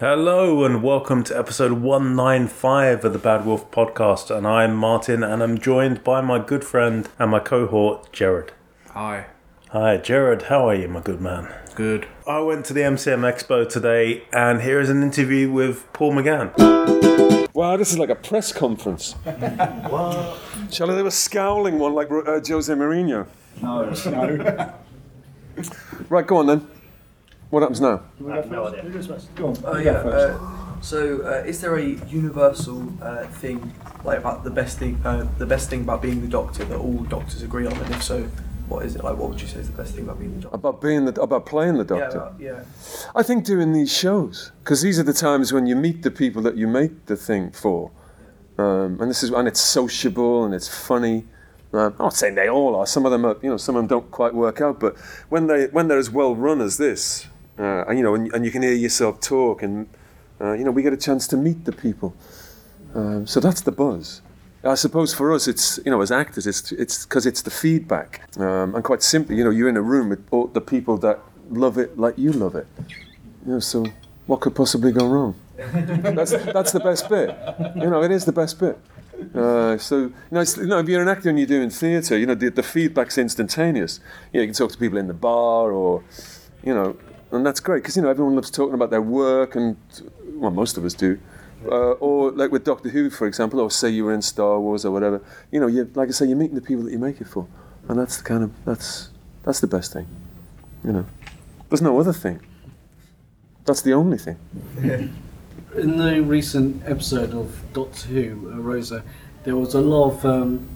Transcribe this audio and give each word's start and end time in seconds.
Hello 0.00 0.64
and 0.64 0.82
welcome 0.82 1.22
to 1.22 1.38
episode 1.38 1.70
195 1.70 3.04
of 3.04 3.12
the 3.12 3.18
Bad 3.18 3.46
Wilf 3.46 3.70
podcast. 3.70 4.36
And 4.36 4.44
I'm 4.44 4.74
Martyn 4.74 5.22
and 5.22 5.40
I'm 5.40 5.56
joined 5.56 6.02
by 6.02 6.20
my 6.20 6.40
good 6.40 6.64
friend 6.64 7.08
and 7.16 7.30
my 7.30 7.38
cohort, 7.38 8.10
Gerrod. 8.12 8.50
Hi. 8.90 9.26
Hi, 9.70 9.98
Gerrod. 9.98 10.42
How 10.46 10.68
are 10.68 10.74
you, 10.74 10.88
my 10.88 11.00
good 11.00 11.20
man? 11.20 11.48
Good. 11.76 12.08
I 12.26 12.40
went 12.40 12.66
to 12.66 12.72
the 12.72 12.80
MCM 12.80 13.20
Expo 13.20 13.68
today 13.68 14.24
and 14.32 14.62
here 14.62 14.80
is 14.80 14.90
an 14.90 15.00
interview 15.04 15.52
with 15.52 15.86
Paul 15.92 16.12
McGann. 16.12 17.54
Wow, 17.54 17.76
this 17.76 17.92
is 17.92 17.98
like 17.98 18.10
a 18.10 18.16
press 18.16 18.52
conference. 18.52 19.12
what? 19.22 20.40
Shall 20.72 20.90
I 20.90 20.96
do 20.98 21.06
a 21.06 21.10
scowling 21.12 21.78
one 21.78 21.94
like 21.94 22.10
uh, 22.10 22.40
Jose 22.44 22.74
Mourinho? 22.74 23.28
No, 23.62 23.90
no. 24.10 24.74
Right, 26.08 26.26
go 26.26 26.38
on 26.38 26.46
then. 26.48 26.73
What 27.54 27.62
happens 27.62 27.80
now? 27.80 28.02
Go 28.18 29.46
on. 29.46 29.56
Oh 29.64 29.76
yeah. 29.76 29.92
Uh, 29.92 30.80
so, 30.80 31.22
uh, 31.24 31.44
is 31.46 31.60
there 31.60 31.76
a 31.76 31.84
universal 31.84 32.92
uh, 33.00 33.26
thing 33.28 33.72
like 34.02 34.18
about 34.18 34.42
the 34.42 34.50
best 34.50 34.80
thing? 34.80 35.00
Uh, 35.04 35.28
the 35.38 35.46
best 35.46 35.70
thing 35.70 35.82
about 35.82 36.02
being 36.02 36.20
the 36.20 36.26
Doctor 36.26 36.64
that 36.64 36.76
all 36.76 37.04
doctors 37.04 37.42
agree 37.42 37.64
on, 37.66 37.72
and 37.74 37.94
if 37.94 38.02
so, 38.02 38.22
what 38.66 38.84
is 38.84 38.96
it? 38.96 39.04
Like, 39.04 39.16
what 39.16 39.30
would 39.30 39.40
you 39.40 39.46
say 39.46 39.60
is 39.60 39.70
the 39.70 39.76
best 39.76 39.94
thing 39.94 40.02
about 40.02 40.18
being 40.18 40.34
the 40.34 40.40
Doctor? 40.42 40.56
About 40.56 40.80
being 40.82 41.04
the, 41.04 41.22
about 41.22 41.46
playing 41.46 41.74
the 41.74 41.84
Yeah, 41.84 42.00
doctor. 42.00 42.18
about- 42.18 42.40
yeah. 42.40 42.64
I 43.14 43.22
think 43.22 43.44
doing 43.44 43.72
these 43.72 43.92
shows 43.96 44.50
because 44.64 44.82
these 44.82 44.98
are 44.98 45.04
the 45.04 45.12
times 45.12 45.52
when 45.52 45.66
you 45.68 45.76
meet 45.76 46.02
the 46.02 46.10
people 46.10 46.42
that 46.42 46.56
you 46.56 46.66
make 46.66 47.06
the 47.06 47.16
thing 47.16 47.52
for, 47.52 47.92
um, 48.58 48.98
and 49.00 49.08
this 49.08 49.22
is 49.22 49.30
and 49.30 49.46
it's 49.46 49.60
sociable 49.60 50.44
and 50.44 50.52
it's 50.54 50.66
funny. 50.66 51.28
Um, 51.72 51.94
I'm 51.98 52.06
not 52.06 52.14
saying 52.14 52.34
they 52.34 52.48
all 52.48 52.74
are. 52.74 52.86
Some 52.86 53.06
of 53.06 53.12
them 53.12 53.24
are, 53.24 53.36
you 53.42 53.48
know, 53.50 53.58
some 53.58 53.76
of 53.76 53.80
them 53.80 53.86
don't 53.86 54.10
quite 54.10 54.34
work 54.34 54.60
out. 54.60 54.80
But 54.80 54.96
when 55.28 55.46
they 55.46 55.66
when 55.68 55.86
they're 55.86 55.98
as 55.98 56.10
well 56.10 56.34
run 56.34 56.60
as 56.60 56.78
this, 56.78 57.26
uh, 57.58 57.84
and 57.86 57.98
you 57.98 58.04
know, 58.04 58.14
and, 58.14 58.32
and 58.32 58.44
you 58.44 58.50
can 58.50 58.62
hear 58.62 58.72
yourself 58.72 59.20
talk, 59.20 59.62
and 59.62 59.88
uh, 60.40 60.52
you 60.52 60.64
know, 60.64 60.70
we 60.70 60.82
get 60.82 60.92
a 60.92 60.96
chance 60.96 61.26
to 61.28 61.36
meet 61.36 61.64
the 61.64 61.72
people. 61.72 62.14
Um, 62.94 63.26
so 63.26 63.40
that's 63.40 63.60
the 63.60 63.72
buzz. 63.72 64.22
I 64.64 64.74
suppose 64.76 65.12
for 65.12 65.32
us, 65.32 65.46
it's 65.46 65.78
you 65.84 65.90
know, 65.90 66.00
as 66.00 66.10
actors, 66.10 66.46
it's 66.46 66.72
it's 66.72 67.04
because 67.04 67.26
it's 67.26 67.42
the 67.42 67.50
feedback, 67.50 68.22
um, 68.38 68.74
and 68.74 68.82
quite 68.82 69.02
simply, 69.02 69.36
you 69.36 69.44
know, 69.44 69.50
you're 69.50 69.68
in 69.68 69.76
a 69.76 69.82
room 69.82 70.08
with 70.08 70.26
all 70.30 70.46
the 70.46 70.60
people 70.60 70.96
that 70.98 71.20
love 71.50 71.76
it 71.76 71.98
like 71.98 72.16
you 72.16 72.32
love 72.32 72.54
it. 72.54 72.66
You 73.46 73.52
know, 73.52 73.60
so 73.60 73.84
what 74.26 74.40
could 74.40 74.54
possibly 74.54 74.90
go 74.90 75.06
wrong? 75.06 75.34
that's 75.56 76.32
that's 76.32 76.72
the 76.72 76.80
best 76.80 77.08
bit. 77.08 77.36
You 77.76 77.90
know, 77.90 78.02
it 78.02 78.10
is 78.10 78.24
the 78.24 78.32
best 78.32 78.58
bit. 78.58 78.78
Uh, 79.34 79.78
so 79.78 79.98
you 79.98 80.14
know, 80.30 80.40
it's, 80.40 80.56
you 80.56 80.66
know, 80.66 80.78
if 80.78 80.88
you're 80.88 81.02
an 81.02 81.08
actor 81.08 81.28
and 81.28 81.38
you're 81.38 81.46
doing 81.46 81.70
theatre, 81.70 82.18
you 82.18 82.26
know, 82.26 82.34
the, 82.34 82.48
the 82.48 82.62
feedback's 82.62 83.18
instantaneous. 83.18 84.00
You, 84.32 84.38
know, 84.38 84.42
you 84.42 84.48
can 84.48 84.54
talk 84.54 84.72
to 84.72 84.78
people 84.78 84.98
in 84.98 85.08
the 85.08 85.14
bar, 85.14 85.72
or 85.72 86.02
you 86.62 86.74
know, 86.74 86.96
and 87.34 87.46
that's 87.46 87.60
great 87.60 87.82
because 87.82 87.96
you 87.96 88.02
know 88.02 88.08
everyone 88.08 88.34
loves 88.34 88.50
talking 88.50 88.74
about 88.74 88.90
their 88.90 89.02
work, 89.02 89.54
and 89.56 89.76
well, 90.34 90.50
most 90.50 90.76
of 90.76 90.84
us 90.84 90.94
do. 90.94 91.18
Uh, 91.66 91.92
or 91.92 92.30
like 92.32 92.50
with 92.50 92.64
Doctor 92.64 92.90
Who, 92.90 93.08
for 93.08 93.26
example, 93.26 93.58
or 93.58 93.70
say 93.70 93.88
you 93.88 94.04
were 94.04 94.12
in 94.12 94.20
Star 94.20 94.60
Wars 94.60 94.84
or 94.84 94.90
whatever. 94.90 95.22
You 95.50 95.60
know, 95.60 95.66
you 95.66 95.90
like 95.94 96.08
I 96.08 96.12
say, 96.12 96.26
you're 96.26 96.36
meeting 96.36 96.56
the 96.56 96.60
people 96.60 96.84
that 96.84 96.92
you 96.92 96.98
make 96.98 97.20
it 97.20 97.26
for, 97.26 97.46
and 97.88 97.98
that's 97.98 98.18
the 98.18 98.24
kind 98.24 98.44
of 98.44 98.52
that's 98.64 99.10
that's 99.44 99.60
the 99.60 99.66
best 99.66 99.92
thing. 99.92 100.06
You 100.84 100.92
know, 100.92 101.06
there's 101.70 101.82
no 101.82 101.98
other 101.98 102.12
thing. 102.12 102.40
That's 103.64 103.80
the 103.80 103.94
only 103.94 104.18
thing. 104.18 104.38
In 105.76 105.96
the 105.96 106.22
recent 106.22 106.82
episode 106.86 107.32
of 107.32 107.60
Doctor 107.72 108.08
Who, 108.08 108.52
uh, 108.52 108.58
Rosa, 108.58 109.02
there 109.42 109.56
was 109.56 109.74
a 109.74 109.80
lot 109.80 110.12
of 110.12 110.24
um, 110.24 110.68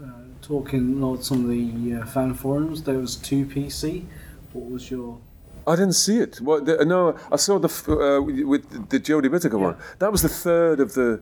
uh, 0.00 0.06
talking 0.42 1.02
on 1.02 1.22
some 1.22 1.44
of 1.44 1.50
the 1.50 1.94
uh, 1.94 2.06
fan 2.06 2.34
forums. 2.34 2.82
There 2.82 2.98
was 2.98 3.16
two 3.16 3.46
PC. 3.46 4.04
What 4.52 4.70
was 4.70 4.90
your? 4.90 5.18
I 5.68 5.76
didn't 5.76 5.94
see 5.94 6.18
it. 6.18 6.40
What? 6.40 6.64
The, 6.66 6.84
no, 6.84 7.16
I 7.30 7.36
saw 7.36 7.58
the 7.58 7.68
f- 7.68 7.88
uh, 7.88 8.20
with 8.52 8.64
the 8.92 8.98
Jodie 8.98 9.30
Whittaker 9.30 9.58
one. 9.58 9.76
That 9.98 10.10
was 10.10 10.22
the 10.22 10.28
third 10.46 10.80
of 10.80 10.94
the 10.94 11.20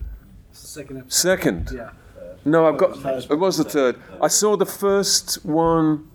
It's 0.50 0.62
the 0.62 0.68
second 0.68 0.96
episode. 0.98 1.12
second. 1.28 1.70
Yeah. 1.74 1.90
No, 2.44 2.66
I've 2.68 2.78
got. 2.78 2.90
It 3.30 3.38
was 3.38 3.56
the 3.58 3.64
third. 3.64 3.96
I 4.22 4.28
saw 4.28 4.56
the 4.56 4.66
first 4.66 5.44
one 5.44 6.08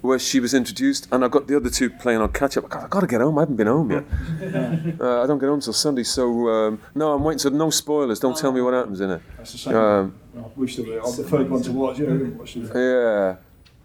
where 0.00 0.18
she 0.18 0.40
was 0.40 0.52
introduced, 0.52 1.06
and 1.12 1.24
I 1.24 1.28
got 1.28 1.46
the 1.46 1.56
other 1.56 1.70
two 1.70 1.88
playing 1.88 2.20
on 2.20 2.32
catch 2.32 2.56
up. 2.56 2.68
God, 2.68 2.84
I 2.84 2.88
got 2.88 3.00
to 3.00 3.06
get 3.06 3.20
home. 3.20 3.38
I 3.38 3.42
haven't 3.42 3.54
been 3.54 3.68
home 3.68 3.88
yet. 3.92 4.04
uh, 5.00 5.22
I 5.22 5.26
don't 5.28 5.38
get 5.38 5.48
home 5.48 5.60
till 5.60 5.72
Sunday, 5.72 6.02
so 6.02 6.48
um, 6.48 6.80
no, 6.96 7.12
I'm 7.14 7.22
waiting. 7.22 7.38
So 7.38 7.50
no 7.50 7.70
spoilers. 7.70 8.18
Don't 8.18 8.36
tell 8.36 8.50
me 8.50 8.60
what 8.60 8.74
happens 8.74 9.00
in 9.00 9.10
it. 9.10 9.22
That's 9.36 9.52
the 9.52 9.58
same. 9.58 9.76
Um, 9.76 10.14
We've 10.56 10.68
still 10.70 10.86
got 10.86 10.94
it. 10.94 11.02
I'm 11.06 11.16
the 11.16 11.28
third 11.28 11.48
one 11.48 11.62
to 11.62 11.72
watch. 11.72 11.98
Yeah, 12.00 12.06
we 12.10 12.30
watched 12.30 12.56
it. 12.56 12.70
yeah. 12.74 13.36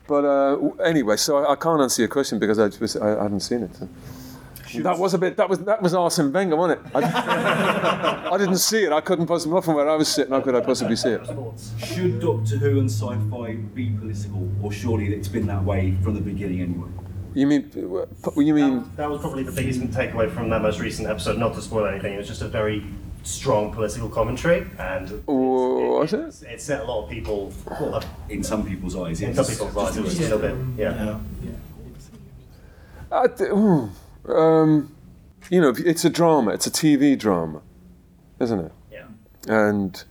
But 0.07 0.25
uh, 0.25 0.69
anyway, 0.83 1.17
so 1.17 1.37
I, 1.37 1.53
I 1.53 1.55
can't 1.55 1.81
answer 1.81 2.01
your 2.01 2.09
question 2.09 2.39
because 2.39 2.59
I, 2.59 2.69
just, 2.69 2.97
I, 2.97 3.19
I 3.19 3.23
haven't 3.23 3.41
seen 3.41 3.63
it. 3.63 3.71
That 4.83 4.97
was 4.97 5.13
a 5.13 5.17
bit. 5.17 5.37
That 5.37 5.49
was 5.49 5.59
that 5.59 5.81
was 5.81 5.93
Arsene 5.93 6.31
Wenger, 6.31 6.55
wasn't 6.55 6.85
it? 6.85 6.91
I, 6.95 8.29
I 8.33 8.37
didn't 8.37 8.57
see 8.57 8.83
it. 8.83 8.91
I 8.91 8.99
couldn't 8.99 9.25
possibly. 9.27 9.55
Not 9.55 9.63
from 9.63 9.75
where 9.75 9.89
I 9.89 9.95
was 9.95 10.09
sitting. 10.09 10.33
How 10.33 10.41
could 10.41 10.55
I 10.55 10.61
possibly 10.61 10.95
see 10.95 11.11
it? 11.11 11.21
Should 11.85 12.19
Doctor 12.19 12.57
Who 12.57 12.79
and 12.79 12.89
sci-fi 12.89 13.53
be 13.73 13.91
political, 13.91 14.49
or 14.61 14.71
surely 14.71 15.13
it's 15.13 15.29
been 15.29 15.47
that 15.47 15.63
way 15.63 15.95
from 16.03 16.15
the 16.15 16.21
beginning 16.21 16.61
anyway? 16.61 16.89
You 17.33 17.47
mean? 17.47 17.71
You 17.73 18.53
mean? 18.53 18.91
That 18.95 19.09
was 19.09 19.21
probably 19.21 19.43
the 19.43 19.51
biggest 19.51 19.79
takeaway 19.91 20.29
from 20.29 20.49
that 20.49 20.61
most 20.61 20.79
recent 20.79 21.07
episode. 21.07 21.37
Not 21.37 21.53
to 21.53 21.61
spoil 21.61 21.85
anything, 21.85 22.13
it 22.13 22.17
was 22.17 22.27
just 22.27 22.41
a 22.41 22.47
very 22.47 22.83
strong 23.27 23.73
political 23.73 24.09
commentary, 24.09 24.65
and 24.79 25.25
was 25.27 26.13
it? 26.13 26.47
it 26.49 26.61
set 26.61 26.81
a 26.81 26.85
lot 26.85 27.03
of 27.03 27.09
people. 27.09 27.51
Well, 27.69 27.95
uh, 27.95 28.03
In 28.29 28.43
some 28.43 28.65
people's 28.65 28.95
eyes, 28.95 29.21
in 29.21 29.35
some 29.35 29.45
people's 29.45 29.75
eyes, 29.77 29.97
it 29.97 30.03
was 30.03 30.17
just 30.17 30.31
a 30.31 30.37
bit. 30.37 30.55
Yeah. 30.77 31.19
I 33.11 33.27
th- 33.27 33.49
ooh, 33.51 33.89
um, 34.27 34.95
you 35.49 35.61
know, 35.61 35.73
it's 35.77 36.03
a 36.05 36.09
drama. 36.09 36.51
It's 36.51 36.67
a 36.67 36.71
TV 36.71 37.17
drama, 37.17 37.61
isn't 38.39 38.59
it? 38.59 38.71
Yeah. 38.91 39.05
And 39.47 40.03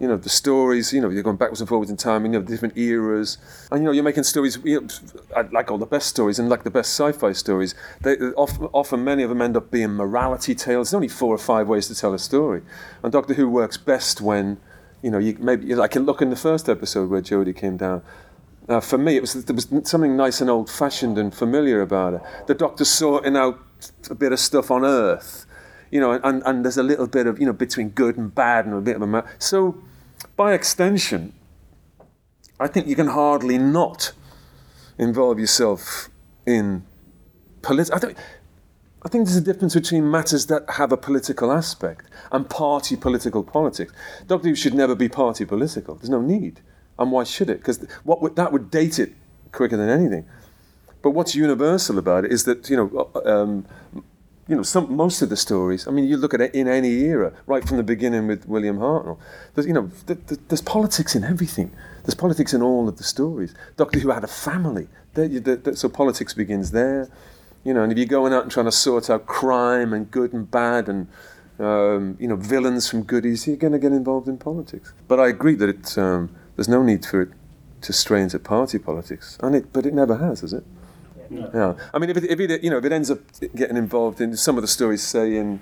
you 0.00 0.08
know 0.08 0.16
the 0.16 0.28
stories. 0.28 0.92
You 0.92 1.00
know, 1.00 1.10
you're 1.10 1.22
going 1.22 1.36
backwards 1.36 1.60
and 1.60 1.68
forwards 1.68 1.90
in 1.90 1.96
time. 1.96 2.24
and 2.24 2.34
You 2.34 2.40
know, 2.40 2.46
different 2.46 2.76
eras, 2.76 3.38
and 3.70 3.82
you 3.82 3.86
know, 3.86 3.92
you're 3.92 4.04
making 4.04 4.24
stories. 4.24 4.58
You 4.64 4.80
know, 4.80 5.48
like 5.52 5.70
all 5.70 5.78
the 5.78 5.86
best 5.86 6.08
stories 6.08 6.38
and 6.38 6.48
like 6.48 6.64
the 6.64 6.70
best 6.70 6.90
sci-fi 6.98 7.32
stories. 7.32 7.74
They 8.00 8.16
often, 8.32 8.66
often 8.72 9.04
many 9.04 9.22
of 9.22 9.28
them 9.28 9.40
end 9.40 9.56
up 9.56 9.70
being 9.70 9.90
morality 9.90 10.54
tales. 10.54 10.90
There's 10.90 10.94
only 10.94 11.08
four 11.08 11.34
or 11.34 11.38
five 11.38 11.68
ways 11.68 11.88
to 11.88 11.94
tell 11.94 12.14
a 12.14 12.18
story, 12.18 12.62
and 13.02 13.12
Doctor 13.12 13.34
Who 13.34 13.48
works 13.48 13.76
best 13.76 14.20
when. 14.20 14.58
You 15.02 15.10
know, 15.10 15.18
you 15.18 15.36
maybe 15.38 15.66
you 15.66 15.76
like 15.76 15.94
look 15.96 16.22
in 16.22 16.30
the 16.30 16.36
first 16.36 16.68
episode 16.68 17.10
where 17.10 17.20
Jodie 17.20 17.54
came 17.54 17.76
down. 17.76 18.02
Uh, 18.66 18.80
for 18.80 18.96
me, 18.96 19.16
it 19.16 19.20
was 19.20 19.44
there 19.44 19.54
was 19.54 19.68
something 19.84 20.16
nice 20.16 20.40
and 20.40 20.48
old-fashioned 20.48 21.18
and 21.18 21.34
familiar 21.34 21.82
about 21.82 22.14
it. 22.14 22.22
The 22.46 22.54
Doctor 22.54 22.86
sorting 22.86 23.36
out 23.36 23.60
a 24.08 24.14
bit 24.14 24.32
of 24.32 24.40
stuff 24.40 24.70
on 24.70 24.82
Earth, 24.84 25.43
you 25.94 26.00
know, 26.00 26.18
and, 26.24 26.42
and 26.44 26.64
there's 26.64 26.76
a 26.76 26.82
little 26.82 27.06
bit 27.06 27.28
of 27.28 27.38
you 27.38 27.46
know 27.46 27.52
between 27.52 27.90
good 27.90 28.16
and 28.18 28.34
bad 28.34 28.66
and 28.66 28.74
a 28.74 28.80
bit 28.80 28.96
of 28.96 29.02
a 29.02 29.24
so. 29.38 29.80
By 30.36 30.52
extension, 30.52 31.32
I 32.58 32.66
think 32.66 32.88
you 32.88 32.96
can 32.96 33.06
hardly 33.06 33.58
not 33.58 34.12
involve 34.98 35.38
yourself 35.38 36.08
in 36.46 36.84
politics. 37.62 37.90
I 37.90 38.00
think. 38.00 38.18
I 39.06 39.08
think 39.10 39.26
there's 39.26 39.36
a 39.36 39.42
difference 39.42 39.74
between 39.74 40.10
matters 40.10 40.46
that 40.46 40.64
have 40.70 40.90
a 40.90 40.96
political 40.96 41.52
aspect 41.52 42.06
and 42.32 42.48
party 42.48 42.96
political 42.96 43.44
politics. 43.44 43.92
Doctor 44.26 44.48
Who 44.48 44.54
should 44.54 44.74
never 44.74 44.94
be 44.94 45.10
party 45.10 45.44
political. 45.44 45.94
There's 45.94 46.08
no 46.08 46.22
need. 46.22 46.60
And 46.98 47.12
why 47.12 47.24
should 47.24 47.50
it? 47.50 47.58
Because 47.58 47.86
what 48.02 48.22
would, 48.22 48.34
that 48.36 48.50
would 48.50 48.70
date 48.70 48.98
it 48.98 49.12
quicker 49.52 49.76
than 49.76 49.90
anything. 49.90 50.24
But 51.02 51.10
what's 51.10 51.34
universal 51.34 51.98
about 51.98 52.24
it 52.24 52.32
is 52.32 52.44
that 52.44 52.70
you 52.70 52.76
know, 52.78 53.10
uh, 53.14 53.42
um, 53.42 53.66
you 54.46 54.54
know, 54.54 54.62
some 54.62 54.94
most 54.94 55.22
of 55.22 55.30
the 55.30 55.36
stories. 55.36 55.88
I 55.88 55.90
mean, 55.90 56.04
you 56.04 56.16
look 56.16 56.34
at 56.34 56.40
it 56.40 56.54
in 56.54 56.68
any 56.68 56.90
era, 57.04 57.32
right 57.46 57.66
from 57.66 57.78
the 57.78 57.82
beginning 57.82 58.26
with 58.26 58.46
William 58.46 58.78
Hartnell. 58.78 59.18
There's, 59.54 59.66
you 59.66 59.72
know, 59.72 59.90
th- 60.06 60.18
th- 60.26 60.40
there's 60.48 60.60
politics 60.60 61.14
in 61.14 61.24
everything. 61.24 61.72
There's 62.02 62.14
politics 62.14 62.52
in 62.52 62.60
all 62.60 62.88
of 62.88 62.98
the 62.98 63.04
stories. 63.04 63.54
Doctor 63.76 64.00
Who 64.00 64.10
had 64.10 64.24
a 64.24 64.28
family, 64.28 64.88
there, 65.14 65.24
you, 65.24 65.40
th- 65.40 65.64
th- 65.64 65.76
so 65.76 65.88
politics 65.88 66.34
begins 66.34 66.72
there. 66.72 67.08
You 67.64 67.72
know, 67.72 67.82
and 67.82 67.90
if 67.90 67.96
you're 67.96 68.06
going 68.06 68.34
out 68.34 68.42
and 68.42 68.52
trying 68.52 68.66
to 68.66 68.72
sort 68.72 69.08
out 69.08 69.24
crime 69.24 69.94
and 69.94 70.10
good 70.10 70.34
and 70.34 70.50
bad 70.50 70.88
and 70.88 71.08
um, 71.58 72.16
you 72.20 72.28
know 72.28 72.36
villains 72.36 72.88
from 72.88 73.04
goodies, 73.04 73.46
you're 73.46 73.56
going 73.56 73.72
to 73.72 73.78
get 73.78 73.92
involved 73.92 74.28
in 74.28 74.36
politics. 74.36 74.92
But 75.08 75.20
I 75.20 75.28
agree 75.28 75.54
that 75.54 75.68
it, 75.68 75.98
um, 75.98 76.34
there's 76.56 76.68
no 76.68 76.82
need 76.82 77.06
for 77.06 77.22
it 77.22 77.30
to 77.82 77.92
stray 77.92 78.20
into 78.20 78.38
party 78.38 78.78
politics, 78.78 79.38
and 79.42 79.54
it, 79.54 79.72
but 79.72 79.86
it 79.86 79.94
never 79.94 80.16
has, 80.16 80.40
has 80.40 80.52
it? 80.52 80.64
Yeah. 81.30 81.74
I 81.92 81.98
mean, 81.98 82.10
if 82.10 82.16
it, 82.16 82.24
if 82.24 82.40
it, 82.40 82.64
you 82.64 82.70
know, 82.70 82.78
if 82.78 82.84
it 82.84 82.92
ends 82.92 83.10
up 83.10 83.20
getting 83.54 83.76
involved 83.76 84.20
in 84.20 84.36
some 84.36 84.56
of 84.56 84.62
the 84.62 84.68
stories, 84.68 85.02
say 85.02 85.36
in, 85.36 85.60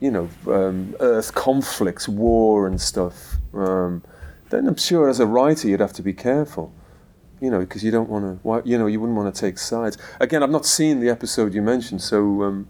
you 0.00 0.10
know, 0.10 0.28
um, 0.48 0.94
Earth 1.00 1.34
conflicts, 1.34 2.08
war 2.08 2.66
and 2.66 2.80
stuff, 2.80 3.36
um, 3.54 4.02
then 4.50 4.66
I'm 4.66 4.76
sure 4.76 5.08
as 5.08 5.20
a 5.20 5.26
writer 5.26 5.68
you'd 5.68 5.80
have 5.80 5.92
to 5.94 6.02
be 6.02 6.12
careful, 6.12 6.72
you 7.40 7.50
know, 7.50 7.60
because 7.60 7.82
you 7.84 7.90
don't 7.90 8.08
want 8.08 8.42
to, 8.42 8.62
you 8.68 8.78
know, 8.78 8.86
you 8.86 9.00
wouldn't 9.00 9.16
want 9.16 9.34
to 9.34 9.40
take 9.40 9.58
sides. 9.58 9.96
Again, 10.20 10.42
I've 10.42 10.50
not 10.50 10.66
seen 10.66 11.00
the 11.00 11.08
episode 11.08 11.54
you 11.54 11.62
mentioned, 11.62 12.02
so 12.02 12.42
um, 12.42 12.68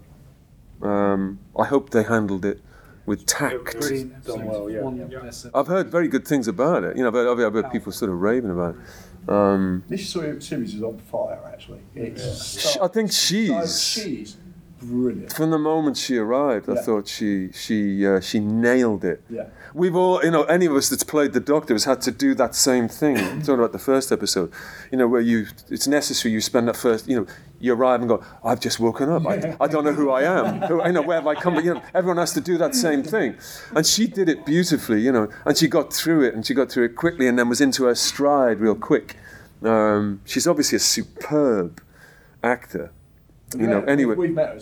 um, 0.81 1.39
I 1.57 1.65
hope 1.65 1.89
they 1.89 2.03
handled 2.03 2.45
it 2.45 2.61
with 3.05 3.25
tact. 3.25 3.79
Brilliant. 3.79 4.25
Done 4.25 4.45
well, 4.45 4.69
yeah. 4.69 4.81
One 4.81 4.99
of 4.99 5.09
the 5.09 5.17
best 5.17 5.47
I've 5.53 5.67
heard 5.67 5.89
very 5.89 6.07
good 6.07 6.27
things 6.27 6.47
about 6.47 6.83
it. 6.83 6.95
You 6.95 7.03
know, 7.03 7.09
I've 7.09 7.13
heard, 7.13 7.47
I've 7.47 7.53
heard 7.53 7.71
people 7.71 7.91
sort 7.91 8.11
of 8.11 8.21
raving 8.21 8.51
about 8.51 8.75
it. 8.75 8.81
Um, 9.27 9.83
This 9.87 10.09
series 10.09 10.73
is 10.75 10.81
on 10.83 10.99
fire, 10.99 11.39
actually. 11.51 11.79
It's 11.95 12.59
Sh- 12.59 12.77
I 12.81 12.87
think 12.87 13.07
No, 13.09 13.11
she's. 13.13 13.81
she's 13.81 14.37
brilliant. 14.81 15.31
From 15.31 15.51
the 15.51 15.57
moment 15.57 15.95
she 15.97 16.17
arrived, 16.17 16.69
I 16.69 16.75
thought 16.75 17.07
she 17.07 17.51
she 17.53 18.05
uh, 18.05 18.19
she 18.19 18.39
nailed 18.39 19.05
it. 19.05 19.21
Yeah. 19.29 19.45
We've 19.73 19.95
all, 19.95 20.21
you 20.23 20.29
know, 20.31 20.43
any 20.43 20.65
of 20.65 20.73
us 20.75 20.89
that's 20.89 21.03
played 21.05 21.31
the 21.33 21.39
Doctor 21.39 21.73
has 21.73 21.85
had 21.85 22.01
to 22.01 22.11
do 22.11 22.35
that 22.35 22.53
same 22.53 22.87
thing. 22.89 23.17
I'm 23.17 23.39
talking 23.45 23.55
about 23.55 23.71
the 23.71 23.79
first 23.79 24.11
episode, 24.11 24.51
you 24.91 24.97
know, 24.97 25.07
where 25.07 25.21
you, 25.21 25.47
it's 25.69 25.87
necessary 25.87 26.33
you 26.33 26.41
spend 26.41 26.67
that 26.67 26.75
first, 26.77 27.07
you 27.07 27.15
know, 27.15 27.25
you 27.63 27.73
arrive 27.73 28.01
and 28.01 28.09
go, 28.09 28.21
I've 28.43 28.59
just 28.59 28.77
woken 28.77 29.09
up. 29.09 29.25
I, 29.25 29.55
I 29.61 29.67
don't 29.67 29.85
know 29.85 29.93
who 29.93 30.11
I 30.11 30.23
am. 30.23 30.61
Who, 30.63 30.85
you 30.85 30.91
know, 30.91 31.01
where 31.01 31.15
have 31.15 31.27
I 31.27 31.33
come? 31.33 31.55
But, 31.55 31.63
you 31.63 31.73
know, 31.73 31.81
everyone 31.93 32.17
has 32.17 32.33
to 32.33 32.41
do 32.41 32.57
that 32.57 32.75
same 32.75 33.03
thing. 33.03 33.37
And 33.73 33.85
she 33.85 34.05
did 34.05 34.27
it 34.27 34.45
beautifully, 34.45 34.99
you 35.01 35.13
know, 35.13 35.29
and 35.45 35.57
she 35.57 35.69
got 35.69 35.93
through 35.93 36.23
it 36.23 36.33
and 36.33 36.45
she 36.45 36.53
got 36.53 36.69
through 36.69 36.83
it 36.83 36.97
quickly 36.97 37.25
and 37.25 37.39
then 37.39 37.47
was 37.47 37.61
into 37.61 37.85
her 37.85 37.95
stride 37.95 38.59
real 38.59 38.75
quick. 38.75 39.15
Um, 39.63 40.19
she's 40.25 40.45
obviously 40.45 40.75
a 40.75 40.79
superb 40.79 41.81
actor. 42.43 42.91
You 43.55 43.67
know, 43.67 43.83
anyway. 43.83 44.15
We've 44.15 44.33
met 44.33 44.55
her. 44.55 44.59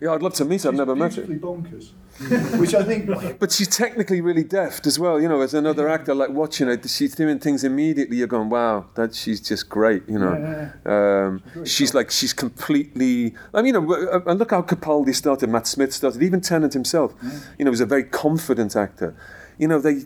Yeah, 0.00 0.12
I'd 0.12 0.22
love 0.22 0.34
to 0.34 0.44
meet 0.44 0.62
her. 0.62 0.70
I've 0.70 0.74
never 0.74 0.96
met 0.96 1.14
her. 1.14 1.22
bonkers. 1.22 1.92
Which 2.58 2.74
I 2.74 2.82
think. 2.82 3.38
But 3.38 3.52
she's 3.52 3.68
technically 3.68 4.20
really 4.20 4.42
deft 4.42 4.88
as 4.88 4.98
well. 4.98 5.20
You 5.20 5.28
know, 5.28 5.40
as 5.40 5.54
another 5.54 5.88
actor, 5.88 6.16
like 6.16 6.30
watching 6.30 6.66
her, 6.66 6.76
she's 6.84 7.14
doing 7.14 7.38
things 7.38 7.62
immediately. 7.62 8.16
You're 8.16 8.26
going, 8.26 8.48
wow, 8.48 8.86
that 8.96 9.14
she's 9.14 9.40
just 9.40 9.68
great. 9.68 10.02
You 10.08 10.18
know, 10.18 10.72
um, 10.84 11.64
she's 11.64 11.94
like 11.94 12.10
she's 12.10 12.32
completely. 12.32 13.36
I 13.54 13.62
mean, 13.62 13.74
you 13.74 13.80
know, 13.80 13.94
uh, 13.94 14.20
and 14.26 14.38
look 14.38 14.50
how 14.50 14.62
Capaldi 14.62 15.14
started, 15.14 15.48
Matt 15.48 15.68
Smith 15.68 15.94
started, 15.94 16.20
even 16.20 16.40
Tennant 16.40 16.72
himself. 16.72 17.14
You 17.56 17.64
know, 17.64 17.70
was 17.70 17.80
a 17.80 17.86
very 17.86 18.04
confident 18.04 18.74
actor. 18.74 19.14
You 19.58 19.68
know, 19.68 19.80
they. 19.80 20.02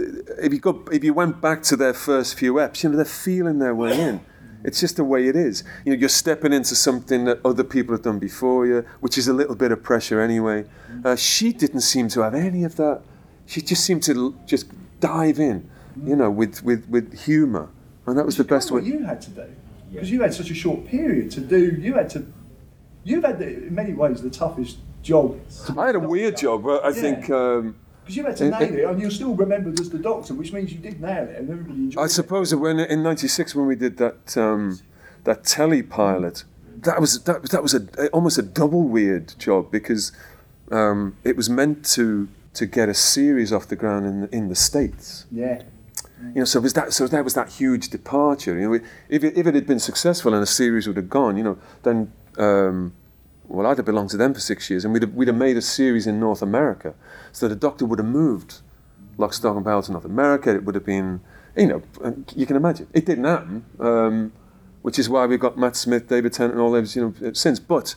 If 0.00 0.52
you 0.52 0.60
go, 0.60 0.84
if 0.92 1.02
you 1.02 1.12
went 1.12 1.40
back 1.40 1.64
to 1.64 1.76
their 1.76 1.92
first 1.92 2.38
few 2.38 2.54
eps, 2.54 2.84
you 2.84 2.90
know, 2.90 2.96
they're 2.96 3.04
feeling 3.04 3.58
their 3.58 3.74
way 3.74 4.00
in. 4.00 4.20
It's 4.64 4.80
just 4.80 4.96
the 4.96 5.04
way 5.04 5.28
it 5.28 5.36
is. 5.36 5.62
You 5.84 5.92
know, 5.92 5.98
you're 5.98 6.08
stepping 6.08 6.52
into 6.52 6.74
something 6.74 7.24
that 7.26 7.40
other 7.44 7.64
people 7.64 7.94
have 7.94 8.02
done 8.02 8.18
before 8.18 8.66
you, 8.66 8.84
which 9.00 9.16
is 9.16 9.28
a 9.28 9.32
little 9.32 9.54
bit 9.54 9.70
of 9.72 9.82
pressure 9.82 10.20
anyway. 10.20 10.64
Uh, 11.04 11.14
she 11.16 11.52
didn't 11.52 11.82
seem 11.82 12.08
to 12.08 12.20
have 12.22 12.34
any 12.34 12.64
of 12.64 12.76
that. 12.76 13.02
She 13.46 13.60
just 13.62 13.84
seemed 13.84 14.02
to 14.04 14.14
l- 14.14 14.34
just 14.46 14.66
dive 15.00 15.38
in, 15.38 15.68
you 16.04 16.16
know, 16.16 16.30
with, 16.30 16.62
with, 16.64 16.88
with 16.88 17.18
humour. 17.24 17.68
And 18.06 18.18
that 18.18 18.26
was 18.26 18.36
the 18.36 18.44
best 18.44 18.70
what 18.72 18.82
way. 18.82 18.88
you 18.88 19.04
had 19.04 19.20
to 19.22 19.30
do 19.30 19.44
because 19.92 20.10
you 20.10 20.20
had 20.22 20.34
such 20.34 20.50
a 20.50 20.54
short 20.54 20.86
period 20.86 21.30
to 21.32 21.40
do. 21.40 21.76
You 21.80 21.94
had 21.94 22.10
to. 22.10 22.26
You've 23.04 23.24
had 23.24 23.38
the, 23.38 23.46
in 23.68 23.74
many 23.74 23.92
ways 23.94 24.20
the 24.22 24.28
toughest 24.30 24.78
job. 25.02 25.38
I 25.78 25.86
had 25.86 25.94
a 25.94 26.00
weird 26.00 26.36
job. 26.36 26.64
but 26.64 26.84
I 26.84 26.88
Yeah. 26.88 26.92
think 27.00 27.30
um, 27.30 27.76
Because 28.08 28.16
you 28.16 28.24
had 28.24 28.36
to 28.38 28.50
nail 28.50 28.74
it, 28.74 28.84
and 28.84 29.02
you're 29.02 29.10
still 29.10 29.34
remembered 29.34 29.78
as 29.78 29.90
the 29.90 29.98
Doctor, 29.98 30.32
which 30.32 30.50
means 30.50 30.72
you 30.72 30.78
did 30.78 30.98
nail 30.98 31.24
it, 31.24 31.36
and 31.36 31.50
everybody 31.50 31.78
enjoyed 31.80 32.00
I 32.00 32.06
it. 32.06 32.08
suppose 32.08 32.48
that 32.48 32.56
when 32.56 32.80
in 32.80 33.02
'96 33.02 33.54
when 33.54 33.66
we 33.66 33.76
did 33.76 33.98
that 33.98 34.34
um, 34.34 34.80
that 35.24 35.44
telly 35.44 35.82
pilot, 35.82 36.44
that 36.74 37.02
was 37.02 37.22
that, 37.24 37.50
that 37.50 37.62
was 37.62 37.74
a, 37.74 38.08
almost 38.08 38.38
a 38.38 38.42
double 38.42 38.84
weird 38.84 39.38
job 39.38 39.70
because 39.70 40.12
um, 40.72 41.18
it 41.22 41.36
was 41.36 41.50
meant 41.50 41.84
to 41.96 42.28
to 42.54 42.64
get 42.64 42.88
a 42.88 42.94
series 42.94 43.52
off 43.52 43.68
the 43.68 43.76
ground 43.76 44.06
in 44.06 44.22
the, 44.22 44.34
in 44.34 44.48
the 44.48 44.54
states. 44.54 45.26
Yeah. 45.30 45.64
You 46.34 46.40
know, 46.40 46.44
so 46.46 46.60
was 46.60 46.72
that 46.72 46.94
so 46.94 47.06
that 47.08 47.24
was 47.24 47.34
that 47.34 47.50
huge 47.50 47.90
departure. 47.90 48.58
You 48.58 48.70
know, 48.70 48.80
if 49.10 49.22
it, 49.22 49.36
if 49.36 49.46
it 49.46 49.54
had 49.54 49.66
been 49.66 49.80
successful 49.80 50.32
and 50.32 50.42
a 50.42 50.46
series 50.46 50.86
would 50.86 50.96
have 50.96 51.10
gone, 51.10 51.36
you 51.36 51.44
know, 51.44 51.58
then 51.82 52.10
um, 52.38 52.94
well, 53.48 53.66
I'd 53.66 53.78
have 53.78 53.86
belonged 53.86 54.10
to 54.10 54.16
them 54.16 54.34
for 54.34 54.40
six 54.40 54.68
years, 54.70 54.84
and 54.84 54.92
we'd 54.92 55.02
have, 55.02 55.14
we'd 55.14 55.28
have 55.28 55.36
made 55.36 55.56
a 55.56 55.62
series 55.62 56.06
in 56.06 56.20
North 56.20 56.42
America. 56.42 56.94
So 57.32 57.48
the 57.48 57.56
Doctor 57.56 57.86
would 57.86 57.98
have 57.98 58.08
moved, 58.08 58.60
lock, 59.16 59.32
stock, 59.32 59.56
and 59.56 59.64
barrel 59.64 59.82
to 59.82 59.92
North 59.92 60.04
America. 60.04 60.54
It 60.54 60.64
would 60.64 60.74
have 60.74 60.84
been, 60.84 61.20
you 61.56 61.66
know, 61.66 61.82
you 62.36 62.46
can 62.46 62.56
imagine 62.56 62.88
it 62.92 63.06
didn't 63.06 63.24
happen, 63.24 63.64
um, 63.80 64.32
which 64.82 64.98
is 64.98 65.08
why 65.08 65.26
we've 65.26 65.40
got 65.40 65.58
Matt 65.58 65.76
Smith, 65.76 66.08
David 66.08 66.32
Tennant, 66.34 66.54
and 66.54 66.62
all 66.62 66.72
those, 66.72 66.94
you 66.94 67.14
know, 67.20 67.32
since. 67.32 67.58
But 67.58 67.94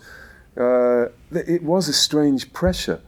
uh, 0.57 1.07
it 1.31 1.63
was 1.63 1.87
a 1.89 1.93
strange 1.93 2.53
pressure, 2.53 3.01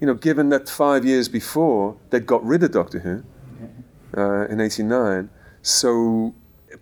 you 0.00 0.06
know, 0.06 0.14
given 0.14 0.48
that 0.50 0.68
five 0.68 1.04
years 1.04 1.28
before 1.28 1.96
they'd 2.10 2.26
got 2.26 2.44
rid 2.44 2.62
of 2.62 2.72
Doctor 2.72 3.00
Who 3.00 3.24
uh, 4.16 4.46
in 4.46 4.60
'89. 4.60 5.30
So, 5.60 6.34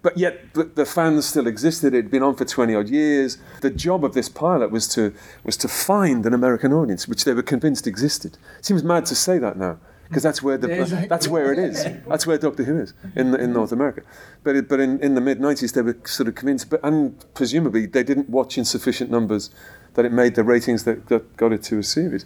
but 0.02 0.16
yet 0.18 0.52
but 0.52 0.76
the 0.76 0.86
fans 0.86 1.26
still 1.26 1.46
existed. 1.46 1.94
It'd 1.94 2.10
been 2.10 2.22
on 2.22 2.34
for 2.34 2.44
20 2.44 2.74
odd 2.74 2.88
years. 2.88 3.38
The 3.60 3.70
job 3.70 4.04
of 4.04 4.14
this 4.14 4.28
pilot 4.28 4.70
was 4.70 4.88
to 4.94 5.12
was 5.44 5.56
to 5.58 5.68
find 5.68 6.24
an 6.26 6.34
American 6.34 6.72
audience, 6.72 7.08
which 7.08 7.24
they 7.24 7.34
were 7.34 7.42
convinced 7.42 7.86
existed. 7.86 8.38
It 8.58 8.64
Seems 8.64 8.82
mad 8.82 9.06
to 9.06 9.14
say 9.14 9.38
that 9.38 9.56
now. 9.56 9.78
Because 10.08 10.22
that's 10.22 10.40
where 10.40 10.56
the 10.56 10.70
exactly. 10.70 11.08
that's 11.08 11.26
where 11.26 11.52
it 11.52 11.58
is. 11.58 11.84
That's 12.06 12.26
where 12.26 12.38
Doctor 12.38 12.62
Who 12.62 12.78
is 12.78 12.94
in 13.16 13.34
in 13.34 13.52
North 13.52 13.72
America. 13.72 14.02
But 14.44 14.54
it, 14.54 14.68
but 14.68 14.78
in, 14.78 15.00
in 15.00 15.14
the 15.14 15.20
mid 15.20 15.40
'90s 15.40 15.72
they 15.72 15.82
were 15.82 15.96
sort 16.04 16.28
of 16.28 16.36
convinced, 16.36 16.70
but 16.70 16.80
and 16.84 17.24
presumably 17.34 17.86
they 17.86 18.04
didn't 18.04 18.30
watch 18.30 18.56
in 18.56 18.64
sufficient 18.64 19.10
numbers 19.10 19.50
that 19.94 20.04
it 20.04 20.12
made 20.12 20.36
the 20.36 20.44
ratings 20.44 20.84
that, 20.84 21.08
that 21.08 21.36
got 21.36 21.52
it 21.52 21.62
to 21.64 21.78
a 21.78 21.82
series. 21.82 22.24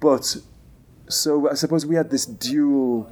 But 0.00 0.38
so 1.08 1.50
I 1.50 1.54
suppose 1.54 1.84
we 1.84 1.96
had 1.96 2.10
this 2.10 2.24
dual 2.24 3.10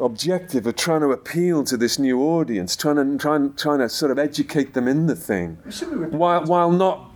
objective 0.00 0.66
of 0.66 0.76
trying 0.76 1.00
to 1.00 1.08
appeal 1.10 1.64
to 1.64 1.76
this 1.76 1.98
new 1.98 2.20
audience, 2.20 2.76
trying 2.76 2.96
to 2.96 3.18
trying 3.18 3.54
trying 3.54 3.78
to 3.78 3.88
sort 3.88 4.10
of 4.10 4.18
educate 4.18 4.74
them 4.74 4.88
in 4.88 5.06
the 5.06 5.16
thing, 5.16 5.58
while 6.10 6.44
while 6.44 6.70
not 6.70 7.10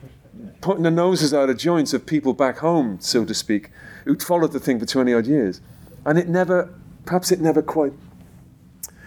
putting 0.61 0.85
the 0.85 0.91
noses 0.91 1.33
out 1.33 1.51
of 1.51 1.57
joints 1.59 1.93
of 1.93 2.07
people 2.07 2.33
back 2.33 2.59
home, 2.59 2.99
so 3.01 3.25
to 3.25 3.35
speak, 3.35 3.71
who'd 4.05 4.23
followed 4.23 4.53
the 4.53 4.61
thing 4.61 4.79
for 4.79 4.87
twenty 4.87 5.13
odd 5.13 5.27
years, 5.27 5.61
and 6.05 6.19
it 6.19 6.29
never, 6.29 6.73
perhaps 7.05 7.31
it 7.33 7.41
never 7.41 7.63
quite. 7.63 7.93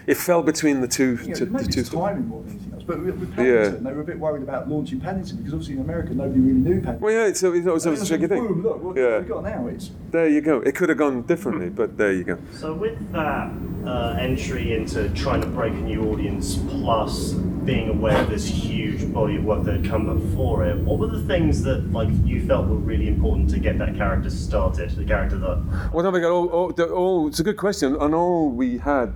It 0.10 0.18
fell 0.18 0.42
between 0.42 0.82
the 0.82 0.88
two. 0.88 1.20
Yeah, 1.24 1.36
two- 1.36 1.46
maybe 1.48 1.66
the 1.66 1.72
two 1.72 1.80
it's 1.82 1.90
timing 1.90 2.28
more 2.28 2.42
than 2.42 2.52
anything 2.52 2.74
else. 2.74 2.84
But 2.84 3.00
with, 3.06 3.16
with 3.20 3.36
Paddington, 3.36 3.84
they 3.84 3.94
were 3.94 4.02
a 4.02 4.04
bit 4.04 4.18
worried 4.20 4.42
about 4.42 4.68
launching 4.68 5.00
Paddington 5.00 5.38
because 5.38 5.54
obviously 5.54 5.76
in 5.76 5.82
America 5.82 6.12
nobody 6.16 6.40
really 6.40 6.54
knew 6.60 6.80
Paddington. 6.82 7.00
well, 7.02 7.14
yeah, 7.14 7.28
it's, 7.28 7.44
a- 7.44 7.54
it's 7.54 7.68
always 7.68 7.86
And 7.86 7.96
a 7.96 8.00
then 8.00 8.08
tricky 8.08 8.26
boom, 8.28 8.48
thing. 8.56 8.64
Look, 8.64 8.84
what 8.84 8.98
Yeah. 8.98 9.20
we've 9.20 9.28
got 9.28 9.44
now. 9.44 9.68
It's 9.68 9.92
There 10.10 10.28
you 10.28 10.42
go. 10.42 10.62
It 10.62 10.74
could 10.76 10.90
have 10.90 10.98
gone 10.98 11.22
differently, 11.24 11.70
but 11.70 11.96
there 11.98 12.12
you 12.12 12.24
go. 12.24 12.38
So 12.54 12.74
with 12.74 12.98
that 13.12 13.52
uh, 13.86 14.18
entry 14.20 14.74
into 14.76 15.10
trying 15.10 15.42
to 15.42 15.48
break 15.48 15.74
a 15.74 15.78
new 15.78 16.12
audience, 16.12 16.58
plus 16.58 17.34
being 17.34 17.90
aware 17.90 18.18
of 18.24 18.30
this 18.32 18.48
huge 18.48 19.14
body 19.14 19.36
of 19.36 19.44
work 19.44 19.64
that 19.66 19.76
had 19.76 19.86
come 19.86 20.06
before 20.20 20.66
it, 20.66 20.76
what 20.80 20.98
were 20.98 21.06
the 21.08 21.22
things 21.28 21.62
that 21.64 21.92
like 21.92 22.10
you 22.26 22.44
felt 22.48 22.68
were 22.68 22.76
really 22.78 23.08
important 23.08 23.48
to 23.52 23.60
get 23.60 23.78
that 23.78 23.96
character 23.96 24.32
started? 24.32 24.90
The 24.90 25.06
character 25.06 25.38
that 25.38 25.92
Well, 25.94 26.04
no, 26.04 26.10
we 26.10 26.20
got 26.22 26.32
all, 26.32 26.48
all, 26.48 26.72
all. 26.92 27.28
It's 27.28 27.40
a 27.40 27.44
good 27.44 27.58
question, 27.58 27.96
and 28.00 28.16
all 28.16 28.50
we 28.50 28.80
had 28.80 29.14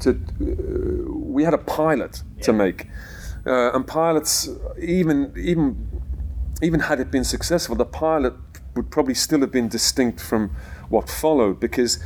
to, 0.00 0.10
uh, 0.10 1.12
we 1.12 1.44
had 1.44 1.54
a 1.54 1.58
pilot 1.58 2.22
to 2.42 2.52
make, 2.52 2.86
uh, 3.46 3.72
and 3.72 3.86
pilots, 3.86 4.48
even 4.80 5.32
even 5.36 5.88
even 6.62 6.80
had 6.80 7.00
it 7.00 7.10
been 7.10 7.24
successful, 7.24 7.76
the 7.76 7.84
pilot 7.84 8.34
would 8.74 8.90
probably 8.90 9.14
still 9.14 9.40
have 9.40 9.52
been 9.52 9.68
distinct 9.68 10.20
from 10.20 10.50
what 10.88 11.08
followed 11.08 11.60
because. 11.60 11.98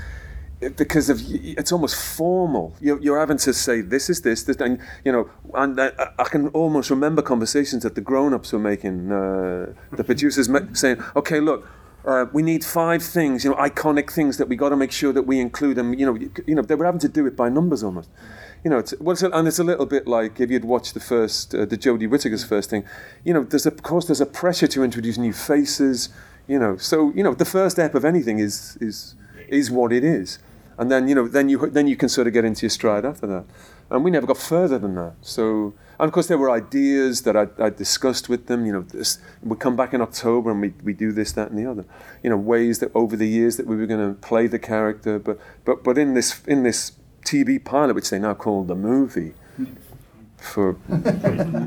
Because 0.76 1.10
of 1.10 1.20
it's 1.28 1.72
almost 1.72 1.96
formal. 1.96 2.76
You're, 2.80 3.00
you're 3.00 3.18
having 3.18 3.38
to 3.38 3.52
say 3.52 3.80
this 3.80 4.08
is 4.08 4.22
this, 4.22 4.44
this, 4.44 4.56
and 4.58 4.78
you 5.04 5.10
know, 5.10 5.28
and 5.54 5.80
I, 5.80 5.90
I 6.16 6.22
can 6.22 6.50
almost 6.50 6.88
remember 6.88 7.20
conversations 7.20 7.82
that 7.82 7.96
the 7.96 8.00
grown-ups 8.00 8.52
were 8.52 8.60
making, 8.60 9.10
uh, 9.10 9.72
the 9.90 10.04
producers 10.04 10.48
saying, 10.74 11.02
"Okay, 11.16 11.40
look, 11.40 11.66
uh, 12.04 12.26
we 12.32 12.42
need 12.42 12.64
five 12.64 13.02
things, 13.02 13.44
you 13.44 13.50
know, 13.50 13.56
iconic 13.56 14.12
things 14.12 14.36
that 14.38 14.48
we 14.48 14.56
got 14.56 14.70
to 14.70 14.76
make 14.76 14.92
sure 14.92 15.12
that 15.12 15.22
we 15.22 15.38
include 15.38 15.76
them. 15.76 15.94
You 15.94 16.06
know, 16.06 16.14
you, 16.14 16.32
you 16.46 16.54
know, 16.54 16.62
they 16.62 16.74
were 16.74 16.84
having 16.84 17.00
to 17.00 17.08
do 17.08 17.26
it 17.26 17.36
by 17.36 17.48
numbers 17.48 17.82
almost. 17.82 18.10
You 18.64 18.70
know, 18.70 18.78
it's, 18.78 18.94
well, 19.00 19.12
it's 19.12 19.22
a, 19.22 19.30
and 19.30 19.46
it's 19.46 19.58
a 19.58 19.64
little 19.64 19.86
bit 19.86 20.06
like 20.06 20.40
if 20.40 20.50
you'd 20.50 20.64
watched 20.64 20.94
the 20.94 21.00
first, 21.00 21.54
uh, 21.54 21.64
the 21.64 21.76
Jodie 21.76 22.08
Whittaker's 22.08 22.44
first 22.44 22.70
thing. 22.70 22.84
You 23.24 23.34
know, 23.34 23.44
there's 23.44 23.66
a, 23.66 23.70
of 23.70 23.82
course 23.82 24.06
there's 24.06 24.20
a 24.20 24.26
pressure 24.26 24.66
to 24.68 24.82
introduce 24.82 25.18
new 25.18 25.32
faces. 25.32 26.08
You 26.48 26.58
know, 26.58 26.76
so 26.76 27.12
you 27.14 27.22
know 27.22 27.34
the 27.34 27.44
first 27.44 27.76
step 27.76 27.94
of 27.94 28.04
anything 28.04 28.40
is 28.40 28.76
is 28.80 29.14
is 29.48 29.70
what 29.70 29.92
it 29.92 30.02
is, 30.02 30.40
and 30.76 30.90
then 30.90 31.06
you 31.06 31.14
know 31.14 31.28
then 31.28 31.48
you 31.48 31.70
then 31.70 31.86
you 31.86 31.96
can 31.96 32.08
sort 32.08 32.26
of 32.26 32.32
get 32.32 32.44
into 32.44 32.62
your 32.62 32.70
stride 32.70 33.04
after 33.04 33.28
that. 33.28 33.44
And 33.90 34.02
we 34.02 34.10
never 34.10 34.26
got 34.26 34.38
further 34.38 34.78
than 34.78 34.94
that. 34.96 35.14
So, 35.20 35.74
and 36.02 36.08
of 36.08 36.12
course, 36.12 36.26
there 36.26 36.36
were 36.36 36.50
ideas 36.50 37.22
that 37.22 37.36
I, 37.36 37.46
I 37.64 37.70
discussed 37.70 38.28
with 38.28 38.48
them. 38.48 38.66
You 38.66 38.72
know, 38.72 38.82
this, 38.82 39.20
we 39.40 39.56
come 39.56 39.76
back 39.76 39.94
in 39.94 40.00
October 40.00 40.50
and 40.50 40.60
we, 40.60 40.74
we 40.82 40.94
do 40.94 41.12
this, 41.12 41.30
that, 41.34 41.50
and 41.50 41.56
the 41.56 41.70
other. 41.70 41.84
You 42.24 42.30
know, 42.30 42.36
ways 42.36 42.80
that 42.80 42.90
over 42.92 43.14
the 43.14 43.28
years 43.28 43.56
that 43.56 43.68
we 43.68 43.76
were 43.76 43.86
going 43.86 44.12
to 44.12 44.20
play 44.20 44.48
the 44.48 44.58
character. 44.58 45.20
But 45.20 45.38
but 45.64 45.84
but 45.84 45.96
in 45.96 46.14
this 46.14 46.42
in 46.44 46.64
this 46.64 46.90
TV 47.24 47.64
pilot, 47.64 47.94
which 47.94 48.10
they 48.10 48.18
now 48.18 48.34
call 48.34 48.64
the 48.64 48.74
movie, 48.74 49.34
for 50.38 50.72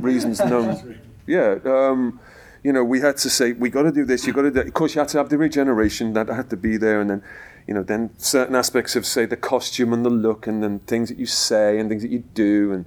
reasons 0.01 0.41
known. 0.41 0.99
Yeah. 1.25 1.59
Um, 1.63 2.19
you 2.61 2.73
know, 2.73 2.83
we 2.83 2.99
had 2.99 3.15
to 3.17 3.29
say 3.29 3.53
we 3.53 3.69
got 3.69 3.83
to 3.83 3.91
do 3.93 4.03
this. 4.03 4.27
You 4.27 4.33
got 4.33 4.41
to 4.41 4.51
do. 4.51 4.59
Of 4.59 4.73
course, 4.73 4.95
you 4.95 4.99
had 4.99 5.07
to 5.09 5.17
have 5.17 5.29
the 5.29 5.37
regeneration 5.37 6.11
that 6.11 6.27
had 6.27 6.49
to 6.49 6.57
be 6.57 6.75
there, 6.75 6.99
and 6.99 7.09
then, 7.09 7.23
you 7.67 7.73
know, 7.73 7.83
then 7.83 8.09
certain 8.17 8.55
aspects 8.55 8.97
of 8.97 9.05
say 9.05 9.25
the 9.25 9.37
costume 9.37 9.93
and 9.93 10.05
the 10.05 10.09
look, 10.09 10.45
and 10.45 10.61
then 10.61 10.79
things 10.79 11.07
that 11.07 11.17
you 11.17 11.25
say 11.25 11.79
and 11.79 11.87
things 11.87 12.01
that 12.01 12.11
you 12.11 12.25
do, 12.33 12.73
and 12.73 12.85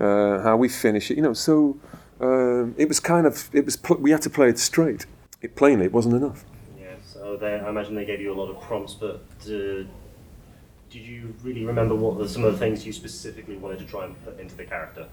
uh, 0.00 0.40
how 0.42 0.56
we 0.56 0.68
finish 0.68 1.10
it. 1.10 1.16
You 1.16 1.22
know, 1.22 1.32
so 1.32 1.78
um, 2.20 2.74
it 2.76 2.88
was 2.88 3.00
kind 3.00 3.26
of 3.26 3.48
it 3.52 3.64
was 3.64 3.76
pl- 3.76 3.98
we 3.98 4.10
had 4.10 4.22
to 4.22 4.30
play 4.30 4.48
it 4.48 4.58
straight. 4.58 5.06
It 5.42 5.56
plainly 5.56 5.86
it 5.86 5.92
wasn't 5.92 6.16
enough. 6.16 6.44
yeah. 6.78 6.94
So 7.04 7.36
they, 7.36 7.54
I 7.54 7.68
imagine 7.68 7.94
they 7.94 8.04
gave 8.04 8.20
you 8.20 8.32
a 8.32 8.38
lot 8.40 8.50
of 8.50 8.60
prompts, 8.62 8.94
but 8.94 9.22
uh, 9.46 9.84
did 10.90 11.02
you 11.02 11.34
really 11.42 11.64
remember 11.64 11.94
what 11.94 12.16
were 12.16 12.28
some 12.28 12.44
of 12.44 12.52
the 12.52 12.58
things 12.58 12.84
you 12.84 12.92
specifically 12.92 13.56
wanted 13.56 13.78
to 13.78 13.86
try 13.86 14.04
and 14.04 14.24
put 14.24 14.40
into 14.40 14.56
the 14.56 14.64
character? 14.64 15.06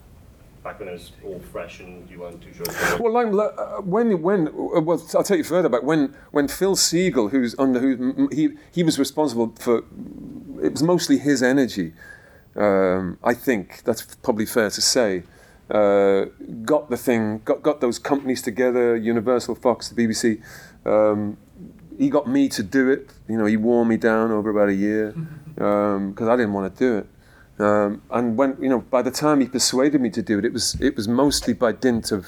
back 0.67 0.79
when 0.79 0.89
it 0.89 0.91
was 0.91 1.11
all 1.23 1.39
fresh 1.39 1.79
and 1.79 2.09
you 2.09 2.19
weren't 2.19 2.41
too 2.41 2.53
sure? 2.53 2.65
Well, 2.99 3.13
like, 3.13 3.27
uh, 3.57 3.81
when 3.81 4.21
when 4.21 4.47
uh, 4.49 4.81
well, 4.81 5.01
I'll 5.15 5.23
tell 5.23 5.37
you 5.37 5.43
further 5.43 5.67
about 5.67 5.83
when 5.83 6.13
when 6.31 6.47
Phil 6.47 6.75
Segal, 6.75 7.31
who's 7.31 7.55
under 7.57 7.79
who 7.79 8.27
he 8.31 8.49
he 8.71 8.83
was 8.83 8.99
responsible 8.99 9.53
for, 9.59 9.83
it 10.61 10.71
was 10.73 10.83
mostly 10.83 11.17
his 11.19 11.41
energy. 11.41 11.93
Um, 12.57 13.19
I 13.23 13.33
think 13.33 13.83
that's 13.83 14.15
probably 14.17 14.45
fair 14.45 14.69
to 14.69 14.81
say. 14.81 15.23
Uh, 15.69 16.25
got 16.63 16.89
the 16.89 16.97
thing, 16.97 17.41
got 17.45 17.61
got 17.61 17.81
those 17.81 17.99
companies 17.99 18.41
together, 18.41 18.95
Universal, 18.95 19.55
Fox, 19.55 19.89
the 19.89 20.07
BBC. 20.07 20.41
Um, 20.85 21.37
he 21.97 22.09
got 22.09 22.27
me 22.27 22.47
to 22.49 22.63
do 22.63 22.89
it. 22.89 23.11
You 23.27 23.37
know, 23.37 23.45
he 23.45 23.57
wore 23.57 23.85
me 23.85 23.97
down 23.97 24.31
over 24.31 24.49
about 24.49 24.69
a 24.69 24.73
year 24.73 25.13
because 25.55 26.21
um, 26.27 26.29
I 26.29 26.35
didn't 26.35 26.53
want 26.53 26.73
to 26.73 26.79
do 26.79 26.97
it. 26.99 27.07
Um, 27.59 28.03
and 28.11 28.37
when 28.37 28.55
you 28.61 28.69
know, 28.69 28.79
by 28.79 29.01
the 29.01 29.11
time 29.11 29.41
he 29.41 29.47
persuaded 29.47 29.99
me 29.99 30.09
to 30.11 30.21
do 30.21 30.39
it, 30.39 30.45
it 30.45 30.53
was 30.53 30.79
it 30.79 30.95
was 30.95 31.07
mostly 31.07 31.53
by 31.53 31.71
dint 31.71 32.11
of 32.11 32.27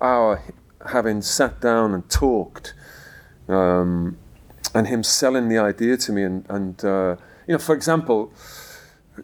our 0.00 0.42
having 0.88 1.22
sat 1.22 1.60
down 1.60 1.92
and 1.92 2.08
talked, 2.08 2.74
um, 3.48 4.16
and 4.74 4.88
him 4.88 5.02
selling 5.02 5.48
the 5.48 5.58
idea 5.58 5.96
to 5.98 6.12
me. 6.12 6.22
And, 6.22 6.46
and 6.48 6.84
uh, 6.84 7.16
you 7.46 7.52
know, 7.52 7.58
for 7.58 7.74
example, 7.74 8.32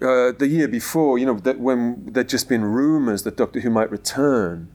uh, 0.03 0.33
the 0.33 0.47
year 0.49 0.69
before, 0.69 1.19
you 1.19 1.27
know, 1.27 1.39
that 1.41 1.59
when 1.59 2.13
there'd 2.13 2.29
just 2.29 2.49
been 2.49 2.65
rumours 2.65 3.23
that 3.23 3.37
Doctor 3.37 3.61
Who 3.61 3.71
might 3.71 3.91
return, 3.91 4.69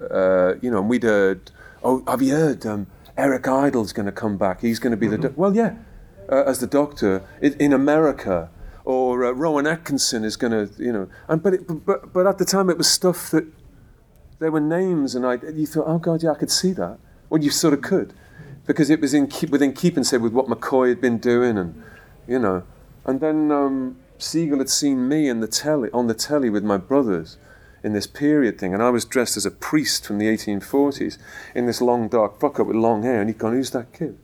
uh, 0.00 0.54
you 0.60 0.70
know, 0.70 0.78
and 0.78 0.88
we'd 0.88 1.02
heard, 1.02 1.50
oh, 1.82 2.04
have 2.06 2.22
you 2.22 2.32
heard? 2.32 2.66
Um, 2.66 2.86
Eric 3.16 3.48
Idle's 3.48 3.92
going 3.92 4.06
to 4.06 4.12
come 4.12 4.36
back. 4.36 4.60
He's 4.60 4.78
going 4.78 4.90
to 4.90 4.96
be 4.96 5.08
the 5.08 5.18
do-. 5.18 5.34
well, 5.36 5.54
yeah, 5.54 5.76
uh, 6.30 6.42
as 6.44 6.60
the 6.60 6.66
Doctor 6.66 7.26
in, 7.40 7.54
in 7.54 7.72
America 7.72 8.50
or 8.84 9.24
uh, 9.24 9.32
Rowan 9.32 9.66
Atkinson 9.66 10.24
is 10.24 10.36
going 10.36 10.52
to, 10.52 10.72
you 10.82 10.92
know, 10.92 11.08
and 11.28 11.42
but, 11.42 11.54
it, 11.54 11.86
but 11.86 12.12
but 12.12 12.26
at 12.26 12.38
the 12.38 12.44
time 12.44 12.70
it 12.70 12.78
was 12.78 12.88
stuff 12.88 13.30
that 13.30 13.46
there 14.38 14.50
were 14.50 14.60
names, 14.60 15.14
and 15.14 15.26
I 15.26 15.38
you 15.52 15.66
thought, 15.66 15.86
oh 15.86 15.98
god, 15.98 16.22
yeah, 16.22 16.30
I 16.30 16.34
could 16.34 16.50
see 16.50 16.72
that. 16.72 16.98
Well, 17.28 17.42
you 17.42 17.50
sort 17.50 17.74
of 17.74 17.82
could, 17.82 18.12
because 18.66 18.90
it 18.90 19.00
was 19.00 19.14
in 19.14 19.26
keep, 19.26 19.50
within 19.50 19.72
keeping 19.72 20.04
say 20.04 20.18
with 20.18 20.32
what 20.32 20.46
McCoy 20.46 20.90
had 20.90 21.00
been 21.00 21.18
doing, 21.18 21.58
and 21.58 21.82
you 22.28 22.38
know, 22.38 22.62
and 23.04 23.20
then 23.20 23.50
um, 23.50 23.96
Segal 24.18 24.58
had 24.58 24.68
seen 24.68 25.08
me 25.08 25.28
in 25.28 25.40
the 25.40 25.48
telly 25.48 25.90
on 25.92 26.06
the 26.06 26.14
telly 26.14 26.50
with 26.50 26.64
my 26.64 26.76
brothers 26.76 27.38
in 27.82 27.92
this 27.92 28.06
period 28.06 28.58
thing, 28.58 28.74
and 28.74 28.82
I 28.82 28.90
was 28.90 29.04
dressed 29.04 29.36
as 29.36 29.46
a 29.46 29.50
priest 29.50 30.04
from 30.04 30.18
the 30.18 30.26
1840s 30.26 31.18
in 31.54 31.66
this 31.66 31.80
long 31.80 32.08
dark 32.08 32.40
frock 32.40 32.58
up 32.58 32.66
with 32.66 32.76
long 32.76 33.02
hair, 33.02 33.20
and 33.20 33.28
he'd 33.28 33.38
gone, 33.38 33.52
"Who's 33.52 33.70
that 33.70 33.92
kid?" 33.92 34.18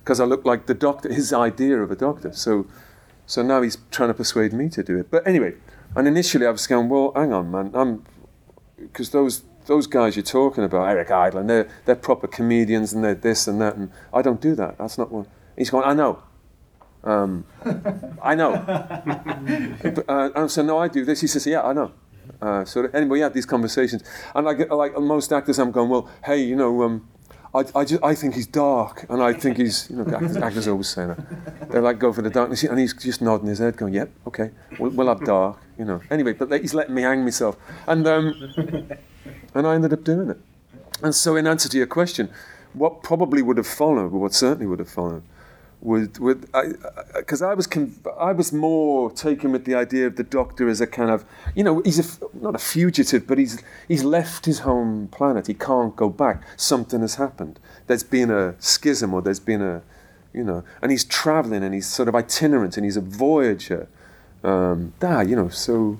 Because 0.00 0.20
I 0.20 0.24
looked 0.24 0.46
like 0.46 0.66
the 0.66 0.74
doctor, 0.74 1.12
his 1.12 1.32
idea 1.32 1.82
of 1.82 1.90
a 1.90 1.96
doctor. 1.96 2.32
So 2.32 2.66
so 3.26 3.42
now 3.42 3.62
he's 3.62 3.78
trying 3.90 4.10
to 4.10 4.14
persuade 4.14 4.52
me 4.52 4.68
to 4.70 4.82
do 4.82 4.98
it. 4.98 5.10
But 5.10 5.26
anyway, 5.26 5.54
and 5.96 6.06
initially 6.06 6.46
I 6.46 6.50
was 6.50 6.66
going, 6.66 6.88
well, 6.88 7.12
hang 7.14 7.32
on, 7.32 7.50
man, 7.50 7.70
I'm 7.74 8.04
because 8.76 9.10
those 9.10 9.44
those 9.66 9.86
guys 9.86 10.14
you're 10.14 10.22
talking 10.22 10.62
about, 10.64 10.88
Eric 10.88 11.10
Idle, 11.10 11.40
and 11.40 11.50
they're 11.50 11.68
they're 11.86 11.96
proper 11.96 12.26
comedians 12.26 12.92
and 12.92 13.02
they're 13.02 13.14
this 13.14 13.48
and 13.48 13.60
that, 13.60 13.76
and 13.76 13.90
I 14.12 14.22
don't 14.22 14.40
do 14.40 14.54
that. 14.56 14.78
That's 14.78 14.98
not 14.98 15.10
what. 15.10 15.26
He's 15.56 15.70
going, 15.70 15.84
I 15.84 15.94
know. 15.94 16.22
Um, 17.04 17.44
I 18.22 18.34
know. 18.34 18.52
uh, 20.08 20.30
and 20.34 20.50
so 20.50 20.62
no, 20.62 20.78
I 20.78 20.88
do 20.88 21.04
this. 21.04 21.20
He 21.20 21.26
says, 21.26 21.46
yeah, 21.46 21.62
I 21.62 21.72
know. 21.72 21.92
Uh, 22.40 22.64
so 22.64 22.86
anyway, 22.94 23.10
we 23.10 23.20
had 23.20 23.34
these 23.34 23.46
conversations, 23.46 24.02
and 24.34 24.46
like 24.46 24.70
like 24.70 24.98
most 24.98 25.32
actors, 25.32 25.58
I'm 25.58 25.70
going, 25.70 25.88
well, 25.90 26.10
hey, 26.24 26.42
you 26.42 26.56
know. 26.56 26.82
Um, 26.82 27.08
I, 27.54 27.64
I, 27.76 27.84
just, 27.84 28.02
I 28.02 28.16
think 28.16 28.34
he's 28.34 28.48
dark, 28.48 29.06
and 29.08 29.22
I 29.22 29.32
think 29.32 29.58
he's, 29.58 29.88
you 29.88 29.96
know, 29.96 30.12
actors, 30.12 30.36
actors 30.38 30.66
always 30.66 30.88
say 30.88 31.06
that. 31.06 31.70
They 31.70 31.78
like 31.78 32.00
go 32.00 32.12
for 32.12 32.20
the 32.20 32.30
darkness, 32.30 32.64
and 32.64 32.80
he's 32.80 32.92
just 32.94 33.22
nodding 33.22 33.46
his 33.46 33.60
head, 33.60 33.76
going, 33.76 33.94
"Yep, 33.94 34.10
okay, 34.26 34.50
we'll, 34.80 34.90
we'll 34.90 35.06
have 35.06 35.24
dark," 35.24 35.58
you 35.78 35.84
know. 35.84 36.00
Anyway, 36.10 36.32
but 36.32 36.50
he's 36.60 36.74
letting 36.74 36.96
me 36.96 37.02
hang 37.02 37.22
myself, 37.22 37.56
and 37.86 38.08
um, 38.08 38.34
and 39.54 39.66
I 39.68 39.74
ended 39.76 39.92
up 39.92 40.02
doing 40.02 40.30
it. 40.30 40.38
And 41.00 41.14
so, 41.14 41.36
in 41.36 41.46
answer 41.46 41.68
to 41.68 41.76
your 41.76 41.86
question, 41.86 42.28
what 42.72 43.04
probably 43.04 43.40
would 43.40 43.56
have 43.56 43.68
followed, 43.68 44.12
or 44.12 44.18
what 44.18 44.34
certainly 44.34 44.66
would 44.66 44.80
have 44.80 44.90
followed, 44.90 45.22
with 45.84 46.18
with 46.18 46.50
because 47.14 47.42
I, 47.42 47.48
I, 47.48 47.50
I, 47.50 47.54
was 47.54 47.68
I 48.18 48.32
was 48.32 48.52
more 48.52 49.10
taken 49.12 49.52
with 49.52 49.66
the 49.66 49.74
idea 49.74 50.06
of 50.06 50.16
the 50.16 50.22
Doctor 50.22 50.66
as 50.68 50.80
a 50.80 50.86
kind 50.86 51.10
of 51.10 51.26
you 51.54 51.62
know 51.62 51.82
he's 51.82 51.98
a, 52.00 52.24
not 52.34 52.54
a 52.54 52.58
fugitive 52.58 53.26
but 53.26 53.36
he's 53.36 53.62
he's 53.86 54.02
left 54.02 54.46
his 54.46 54.60
home 54.60 55.08
planet. 55.08 55.46
He 55.46 55.54
can't 55.54 55.94
go 55.94 56.08
back. 56.08 56.42
Something 56.56 57.02
has 57.02 57.16
happened. 57.16 57.60
There's 57.86 58.02
been 58.02 58.30
a 58.30 58.60
schism 58.60 59.12
or 59.12 59.20
there's 59.20 59.40
been 59.40 59.60
a 59.60 59.82
you 60.32 60.42
know 60.42 60.64
and 60.80 60.90
he's 60.90 61.04
traveling 61.04 61.62
and 61.62 61.74
he's 61.74 61.86
sort 61.86 62.08
of 62.08 62.14
itinerant 62.14 62.76
and 62.78 62.84
he's 62.84 62.96
a 62.96 63.02
voyager. 63.02 63.86
Um, 64.42 64.92
you 65.02 65.36
know 65.36 65.48
so 65.48 65.98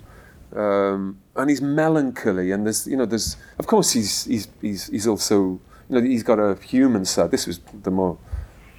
um, 0.56 1.18
and 1.36 1.50
he's 1.50 1.62
melancholy 1.62 2.52
and 2.52 2.64
there's 2.64 2.86
you 2.86 2.96
know 2.96 3.06
there's 3.06 3.36
of 3.58 3.66
course 3.66 3.92
he's 3.92 4.24
he's 4.24 4.48
he's, 4.62 4.86
he's 4.86 5.06
also 5.06 5.60
you 5.90 5.96
know 5.96 6.00
he's 6.00 6.22
got 6.22 6.38
a 6.38 6.58
human 6.62 7.04
side. 7.04 7.30
This 7.30 7.46
was 7.46 7.60
the 7.82 7.90
more 7.90 8.16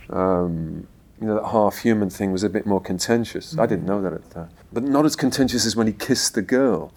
um, 0.10 0.88
you 1.22 1.28
know, 1.28 1.36
that 1.36 1.48
half 1.48 1.78
human 1.78 2.10
thing 2.10 2.32
was 2.32 2.44
a 2.44 2.50
bit 2.50 2.66
more 2.66 2.82
contentious. 2.82 3.52
Mm-hmm. 3.52 3.62
I 3.62 3.66
didn't 3.66 3.86
know 3.86 4.02
that 4.02 4.14
at 4.14 4.24
the 4.28 4.34
time. 4.34 4.50
But 4.74 4.84
not 4.84 5.06
as 5.06 5.16
contentious 5.16 5.66
as 5.66 5.76
when 5.76 5.88
he 5.88 5.94
kissed 5.94 6.36
the 6.36 6.42
girl. 6.42 6.92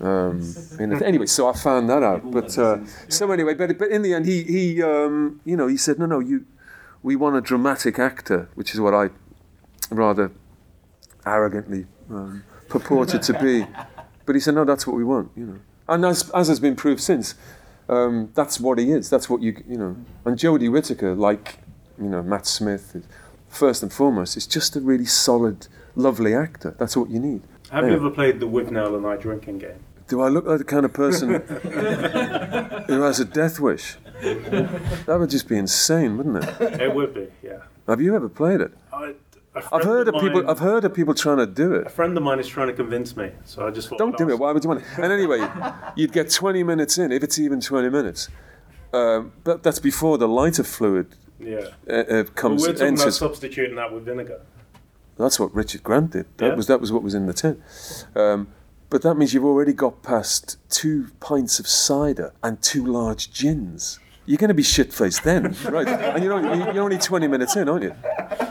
Um, 0.00 0.54
you 0.80 0.86
know, 0.88 0.98
anyway, 0.98 1.26
so 1.26 1.48
I 1.48 1.52
found 1.52 1.88
that 1.88 2.02
out. 2.02 2.28
But 2.30 2.58
uh, 2.58 2.78
so 3.08 3.30
anyway, 3.30 3.54
but 3.54 3.78
but 3.78 3.88
in 3.88 4.02
the 4.02 4.14
end, 4.14 4.26
he 4.26 4.42
he 4.42 4.82
um, 4.82 5.40
you 5.44 5.56
know 5.56 5.68
he 5.68 5.76
said 5.76 5.98
no 5.98 6.06
no 6.06 6.18
you 6.18 6.44
we 7.04 7.14
want 7.14 7.36
a 7.36 7.40
dramatic 7.40 8.00
actor, 8.00 8.48
which 8.56 8.74
is 8.74 8.80
what 8.80 8.94
I 8.94 9.10
rather 9.90 10.32
arrogantly 11.24 11.86
um, 12.10 12.42
purported 12.68 13.22
to 13.22 13.38
be. 13.40 13.64
But 14.26 14.34
he 14.34 14.40
said 14.40 14.54
no, 14.54 14.64
that's 14.64 14.88
what 14.88 14.96
we 14.96 15.04
want. 15.04 15.30
You 15.36 15.46
know, 15.46 15.58
and 15.88 16.04
as 16.04 16.30
as 16.30 16.48
has 16.48 16.58
been 16.58 16.74
proved 16.74 17.00
since, 17.00 17.36
um, 17.88 18.30
that's 18.34 18.58
what 18.58 18.78
he 18.78 18.90
is. 18.90 19.08
That's 19.08 19.30
what 19.30 19.40
you 19.40 19.62
you 19.68 19.78
know. 19.78 19.96
And 20.24 20.36
Jodie 20.36 20.70
Whittaker, 20.70 21.14
like 21.14 21.60
you 21.96 22.08
know 22.08 22.22
Matt 22.22 22.46
Smith 22.46 22.96
first 23.52 23.82
and 23.82 23.92
foremost, 23.92 24.36
is 24.36 24.46
just 24.46 24.74
a 24.76 24.80
really 24.80 25.04
solid, 25.04 25.68
lovely 25.94 26.34
actor. 26.34 26.74
That's 26.78 26.96
what 26.96 27.10
you 27.10 27.20
need. 27.20 27.42
Have 27.70 27.86
you 27.86 27.94
ever 27.94 28.10
played 28.10 28.40
the 28.40 28.46
Withnail 28.46 28.96
and 28.96 29.06
I 29.06 29.16
drinking 29.16 29.58
game? 29.58 29.78
Do 30.08 30.20
I 30.20 30.28
look 30.28 30.44
like 30.46 30.58
the 30.58 30.64
kind 30.64 30.84
of 30.84 30.92
person 30.92 31.30
who 32.86 33.02
has 33.02 33.20
a 33.20 33.24
death 33.24 33.60
wish? 33.60 33.96
That 34.20 35.16
would 35.18 35.30
just 35.30 35.48
be 35.48 35.56
insane, 35.56 36.18
wouldn't 36.18 36.44
it? 36.44 36.80
It 36.82 36.94
would 36.94 37.14
be, 37.14 37.28
yeah. 37.42 37.62
Have 37.88 38.00
you 38.00 38.14
ever 38.14 38.28
played 38.28 38.60
it? 38.60 38.72
I, 38.92 39.14
I've 39.54 39.84
heard 39.84 40.08
of, 40.08 40.14
of 40.14 40.20
people. 40.20 40.48
I've 40.50 40.58
heard 40.58 40.84
of 40.84 40.94
people 40.94 41.14
trying 41.14 41.38
to 41.38 41.46
do 41.46 41.74
it. 41.74 41.86
A 41.86 41.90
friend 41.90 42.16
of 42.16 42.22
mine 42.22 42.40
is 42.40 42.48
trying 42.48 42.68
to 42.68 42.74
convince 42.74 43.16
me, 43.16 43.30
so 43.44 43.66
I 43.66 43.70
just 43.70 43.88
thought. 43.88 43.98
Don't 43.98 44.16
do 44.16 44.28
it. 44.30 44.38
Why 44.38 44.52
would 44.52 44.62
you 44.64 44.68
want 44.68 44.80
it? 44.80 44.86
And 44.98 45.12
anyway, 45.12 45.46
you'd 45.96 46.12
get 46.12 46.30
20 46.30 46.62
minutes 46.62 46.98
in, 46.98 47.12
if 47.12 47.22
it's 47.22 47.38
even 47.38 47.60
20 47.60 47.88
minutes. 47.90 48.28
Um, 48.92 49.32
but 49.44 49.62
that's 49.62 49.78
before 49.78 50.18
the 50.18 50.28
lighter 50.28 50.64
fluid 50.64 51.16
Yeah. 51.42 51.68
uh, 51.88 51.92
uh, 51.92 52.22
But 52.24 52.34
comes 52.34 52.62
we're 52.62 52.72
talking 52.72 52.94
about 53.00 53.12
substituting 53.12 53.76
that 53.76 53.92
with 53.92 54.04
vinegar. 54.04 54.40
That's 55.18 55.38
what 55.38 55.54
Richard 55.54 55.82
Grant 55.82 56.10
did. 56.12 56.26
That 56.38 56.46
Yeah. 56.50 56.54
was 56.54 56.66
that 56.68 56.80
was 56.80 56.90
what 56.92 57.02
was 57.02 57.14
in 57.14 57.26
the 57.26 57.32
tin. 57.34 57.62
Um, 58.16 58.48
but 58.90 59.02
that 59.02 59.14
means 59.16 59.32
you've 59.34 59.44
already 59.44 59.72
got 59.72 60.02
past 60.02 60.56
two 60.70 61.08
pints 61.20 61.58
of 61.58 61.66
cider 61.66 62.32
and 62.42 62.60
two 62.62 62.84
large 62.84 63.32
gins. 63.32 63.98
You're 64.26 64.38
going 64.38 64.48
to 64.48 64.54
be 64.54 64.62
shit 64.62 64.92
faced 64.92 65.24
then, 65.24 65.56
right? 65.64 65.86
And 65.88 66.22
you're 66.22 66.32
only, 66.34 66.58
you're 66.72 66.84
only 66.84 66.98
20 66.98 67.26
minutes 67.26 67.56
in, 67.56 67.68
aren't 67.68 67.82
you? 67.84 67.94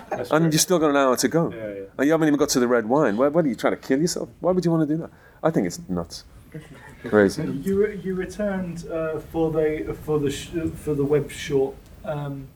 That's 0.10 0.30
And 0.32 0.44
true. 0.46 0.52
you've 0.52 0.62
still 0.62 0.80
got 0.80 0.90
an 0.90 0.98
hour 0.98 1.16
to 1.16 1.28
go. 1.28 1.52
Yeah, 1.52 1.58
yeah. 1.58 1.82
And 1.98 2.06
you 2.08 2.12
haven't 2.12 2.28
even 2.28 2.38
got 2.38 2.50
to 2.50 2.60
the 2.60 2.68
red 2.68 2.88
wine. 2.90 3.16
Why, 3.18 3.28
what 3.30 3.46
are 3.46 3.48
you 3.48 3.56
trying 3.56 3.74
to 3.74 3.80
kill 3.88 4.02
yourself? 4.02 4.30
Why 4.42 4.52
would 4.52 4.66
you 4.66 4.72
want 4.72 4.88
to 4.88 4.94
do 4.96 5.02
that? 5.02 5.10
I 5.42 5.50
think 5.50 5.68
it's 5.68 5.80
nuts. 5.88 6.26
Crazy. 7.08 7.44
You 7.44 7.86
re- 7.86 8.00
you 8.04 8.14
returned 8.16 8.86
uh, 8.92 9.20
for 9.32 9.50
the 9.52 9.96
for 10.04 10.20
the 10.20 10.30
sh- 10.30 10.52
for 10.76 10.94
the 10.94 11.06
web 11.06 11.32
short, 11.32 11.76
um, 12.04 12.48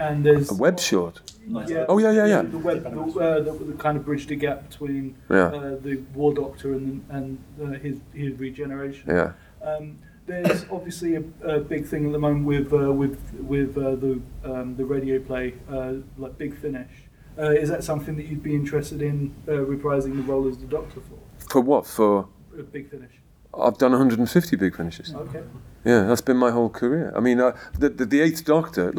and 0.00 0.24
there's 0.24 0.50
A 0.50 0.54
web 0.54 0.78
short. 0.80 1.20
Yeah, 1.46 1.84
Oh, 1.88 1.98
yeah, 1.98 2.12
yeah, 2.12 2.26
yeah. 2.26 2.42
The, 2.42 2.58
web, 2.58 2.82
the, 2.84 3.00
uh, 3.20 3.40
the, 3.40 3.52
the 3.64 3.72
kind 3.84 3.96
of 3.98 4.04
bridge 4.04 4.26
the 4.26 4.36
gap 4.36 4.68
between 4.70 5.16
Yeah. 5.28 5.46
uh, 5.46 5.76
the 5.86 5.96
War 6.14 6.32
Doctor 6.34 6.72
and 6.74 7.04
and 7.10 7.38
uh, 7.62 7.66
his 7.84 7.98
his 8.14 8.32
regeneration. 8.38 9.04
Yeah. 9.08 9.32
Um, 9.62 9.98
there's 10.26 10.64
obviously 10.70 11.16
a, 11.16 11.22
a 11.44 11.58
big 11.60 11.86
thing 11.86 12.06
at 12.06 12.12
the 12.12 12.18
moment 12.18 12.44
with 12.46 12.72
uh, 12.72 12.92
with 12.92 13.18
with 13.54 13.76
uh, 13.76 13.96
the 14.04 14.20
um, 14.44 14.76
the 14.76 14.84
radio 14.84 15.18
play 15.18 15.54
uh, 15.70 15.94
like 16.18 16.38
Big 16.38 16.56
Finish. 16.56 16.92
Uh, 17.38 17.50
is 17.62 17.68
that 17.68 17.82
something 17.84 18.16
that 18.16 18.26
you'd 18.26 18.42
be 18.42 18.54
interested 18.54 19.00
in 19.02 19.34
uh, 19.48 19.52
reprising 19.52 20.14
the 20.16 20.22
role 20.32 20.46
as 20.48 20.58
the 20.58 20.66
Doctor 20.66 21.00
for? 21.00 21.18
For 21.52 21.60
what? 21.60 21.86
For 21.86 22.28
Uh, 22.58 22.62
Big 22.62 22.90
Finish. 22.90 23.14
I've 23.52 23.78
done 23.78 23.90
150 23.90 24.56
big 24.56 24.76
finishes. 24.76 25.12
Okay. 25.12 25.42
Yeah, 25.84 26.02
that's 26.06 26.20
been 26.20 26.36
my 26.36 26.52
whole 26.52 26.68
career. 26.70 27.12
I 27.16 27.20
mean, 27.20 27.40
uh, 27.40 27.56
the, 27.78 27.88
the 27.88 28.04
the 28.04 28.20
Eighth 28.20 28.44
Doctor. 28.44 28.92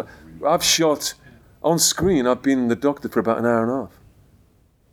I've 0.45 0.63
shot 0.63 1.13
on 1.63 1.79
screen. 1.79 2.27
I've 2.27 2.41
been 2.41 2.67
the 2.67 2.75
Doctor 2.75 3.09
for 3.09 3.19
about 3.19 3.37
an 3.37 3.45
hour 3.45 3.63
and 3.63 3.71
a 3.71 3.75
half 3.75 3.99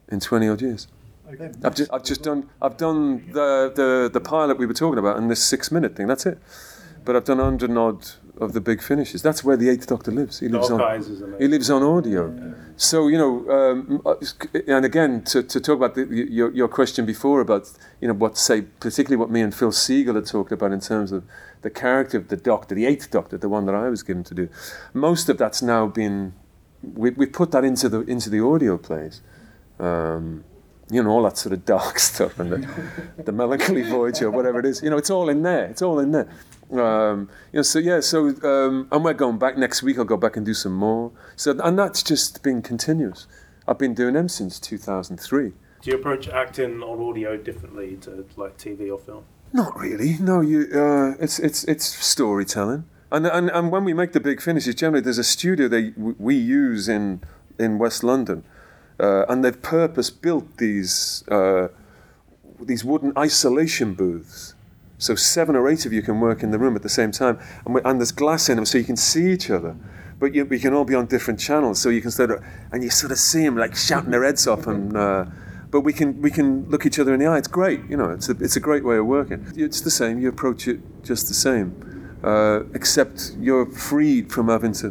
in 0.09 0.21
20 0.21 0.49
odd 0.49 0.63
years. 0.63 0.89
Okay. 1.33 1.51
I've 1.63 1.75
just 1.75 1.93
I've 1.93 2.05
just 2.05 2.23
done 2.23 2.49
I've 2.63 2.79
done 2.79 3.31
the 3.33 3.71
the 3.75 4.11
the 4.11 4.21
pilot 4.21 4.57
we 4.57 4.65
were 4.65 4.73
talking 4.75 4.99
about 4.99 5.19
and 5.19 5.31
this 5.31 5.43
six 5.43 5.71
minute 5.71 5.95
thing. 5.95 6.07
That's 6.07 6.25
it. 6.25 6.39
But 7.05 7.17
I've 7.17 7.25
done 7.25 7.39
100 7.39 7.69
and 7.69 7.79
odd 7.79 8.07
of 8.41 8.53
the 8.53 8.61
big 8.61 8.83
finishes. 8.83 9.23
That's 9.23 9.43
where 9.45 9.57
the 9.57 9.69
Eighth 9.69 9.87
Doctor 9.87 10.11
lives. 10.11 10.41
He 10.41 10.49
lives 10.49 10.69
Dark 10.69 10.83
on. 10.83 10.91
Eyes 10.91 11.09
is 11.09 11.21
amazing. 11.23 11.41
He 11.41 11.49
lives 11.49 11.71
on 11.71 11.83
audio. 11.83 12.55
So 12.77 13.09
you 13.09 13.19
know, 13.19 13.51
um, 13.51 14.03
and 14.67 14.85
again 14.85 15.23
to, 15.25 15.43
to 15.43 15.61
talk 15.61 15.77
about 15.77 15.95
the, 15.95 16.07
your 16.07 16.51
your 16.53 16.69
question 16.69 17.07
before 17.07 17.41
about 17.41 17.71
you 18.01 18.09
know 18.09 18.15
what 18.15 18.39
say 18.39 18.63
particularly 18.63 19.17
what 19.17 19.31
me 19.31 19.41
and 19.41 19.55
Phil 19.55 19.71
Segal 19.71 20.15
had 20.15 20.27
talked 20.27 20.53
about 20.53 20.73
in 20.73 20.81
terms 20.81 21.13
of 21.13 21.25
the 21.63 21.71
character 21.71 22.17
of 22.19 22.29
the 22.29 22.37
Doctor, 22.37 22.75
the 22.75 22.87
Eighth 22.87 23.11
Doctor, 23.11 23.37
the 23.37 23.49
one 23.49 23.67
that 23.67 23.75
I 23.75 23.89
was 23.89 24.03
given 24.03 24.25
to 24.25 24.35
do. 24.35 24.49
Most 24.95 25.29
of 25.29 25.39
that's 25.39 25.61
now 25.63 25.87
been 25.87 26.35
we 26.83 27.11
we 27.11 27.27
put 27.27 27.51
that 27.51 27.65
into 27.65 27.89
the 27.89 28.01
into 28.03 28.31
the 28.31 28.41
audio 28.41 28.79
plays. 28.79 29.23
Um, 29.79 30.45
you 30.91 31.03
know 31.03 31.11
all 31.11 31.23
that 31.25 31.37
sort 31.37 31.53
of 31.53 31.65
dark 31.65 31.99
stuff 32.11 32.39
and 32.39 32.53
the, 32.53 33.23
the 33.25 33.33
melancholy 33.33 33.83
voyage 33.83 34.23
or 34.23 34.31
whatever 34.31 34.59
it 34.59 34.67
is. 34.67 34.83
You 34.83 34.91
know, 34.91 34.97
it's 34.97 35.11
all 35.11 35.29
in 35.29 35.43
there. 35.43 35.65
It's 35.67 35.83
all 35.83 35.99
in 35.99 36.13
there. 36.13 36.29
Um, 36.71 37.29
you 37.53 37.59
know, 37.59 37.63
so 37.63 37.79
yeah, 37.79 38.01
so 38.01 38.29
um, 38.43 38.89
and 38.93 39.05
we're 39.05 39.15
going 39.15 39.39
back 39.39 39.57
next 39.57 39.83
week. 39.83 39.99
I'll 39.99 40.05
go 40.05 40.17
back 40.17 40.37
and 40.37 40.45
do 40.45 40.55
some 40.55 40.75
more. 40.75 41.13
So 41.37 41.59
and 41.63 41.79
that's 41.79 42.03
just 42.03 42.43
been 42.43 42.63
continuous. 42.63 43.27
I've 43.67 43.79
been 43.79 43.95
doing 43.95 44.15
them 44.15 44.29
since 44.29 44.59
2003. 44.59 45.53
Do 45.81 45.91
you 45.91 45.97
approach 45.97 46.29
acting 46.29 46.83
on 46.83 47.01
audio 47.01 47.37
differently 47.37 47.97
to 48.03 48.27
like 48.37 48.57
TV 48.57 48.91
or 48.91 48.99
film? 48.99 49.25
Not 49.53 49.79
really. 49.79 50.17
No, 50.19 50.41
you. 50.41 50.69
Uh, 50.75 51.15
it's 51.21 51.39
it's 51.39 51.65
it's 51.65 51.85
storytelling. 51.85 52.85
And, 53.11 53.27
and 53.27 53.51
and 53.51 53.71
when 53.71 53.85
we 53.85 53.95
make 53.95 54.13
the 54.13 54.21
big 54.21 54.41
finishes, 54.43 54.75
generally 54.75 55.01
there's 55.01 55.19
a 55.19 55.25
studio 55.25 55.69
they 55.69 55.91
w- 55.91 56.17
we 56.19 56.35
use 56.35 56.89
in 56.89 57.23
in 57.59 57.79
West 57.79 58.05
London, 58.05 58.45
uh, 59.01 59.25
and 59.29 59.45
they've 59.45 59.61
purpose 59.63 60.11
built 60.11 60.57
these 60.59 61.25
uh, 61.29 61.69
these 62.61 62.85
wooden 62.85 63.13
isolation 63.17 63.95
booths. 63.95 64.55
So 64.99 65.15
seven 65.15 65.55
or 65.55 65.69
eight 65.69 65.87
of 65.87 65.93
you 65.93 66.03
can 66.03 66.21
work 66.21 66.43
in 66.43 66.51
the 66.51 66.59
room 66.59 66.75
at 66.75 66.83
the 66.83 66.89
same 66.89 67.13
time, 67.13 67.39
and, 67.65 67.75
we, 67.77 67.81
and 67.85 68.01
there's 68.01 68.11
glass 68.11 68.49
in 68.49 68.57
them, 68.57 68.67
so 68.67 68.79
you 68.79 68.85
can 68.85 68.97
see 68.97 69.31
each 69.31 69.49
other. 69.49 69.77
But 70.19 70.35
you, 70.35 70.45
we 70.45 70.59
can 70.59 70.75
all 70.75 70.85
be 70.85 70.97
on 70.97 71.07
different 71.07 71.39
channels, 71.39 71.81
so 71.81 71.89
you 71.89 72.03
can 72.03 72.11
sort 72.11 72.33
of 72.33 72.45
and 72.73 72.83
you 72.83 72.91
sort 72.91 73.13
of 73.13 73.19
see 73.19 73.45
them 73.45 73.57
like 73.57 73.77
shouting 73.77 74.11
their 74.11 74.25
heads 74.25 74.49
off, 74.49 74.67
and 74.67 74.97
uh, 74.97 75.27
but 75.71 75.83
we 75.83 75.93
can 75.93 76.21
we 76.21 76.31
can 76.31 76.69
look 76.69 76.85
each 76.85 76.99
other 76.99 77.15
in 77.15 77.21
the 77.21 77.27
eye. 77.27 77.39
It's 77.39 77.47
great, 77.47 77.81
you 77.89 77.97
know. 77.97 78.11
It's 78.11 78.29
a 78.29 78.33
it's 78.41 78.57
a 78.57 78.61
great 78.61 78.85
way 78.85 78.97
of 78.97 79.07
working. 79.07 79.47
It's 79.55 79.81
the 79.81 79.91
same. 79.91 80.19
You 80.19 80.29
approach 80.29 80.67
it 80.67 80.81
just 81.05 81.29
the 81.29 81.35
same, 81.35 82.19
uh, 82.25 82.63
except 82.75 83.37
you're 83.39 83.67
freed 83.67 84.33
from 84.33 84.49
having 84.49 84.73
to 84.75 84.91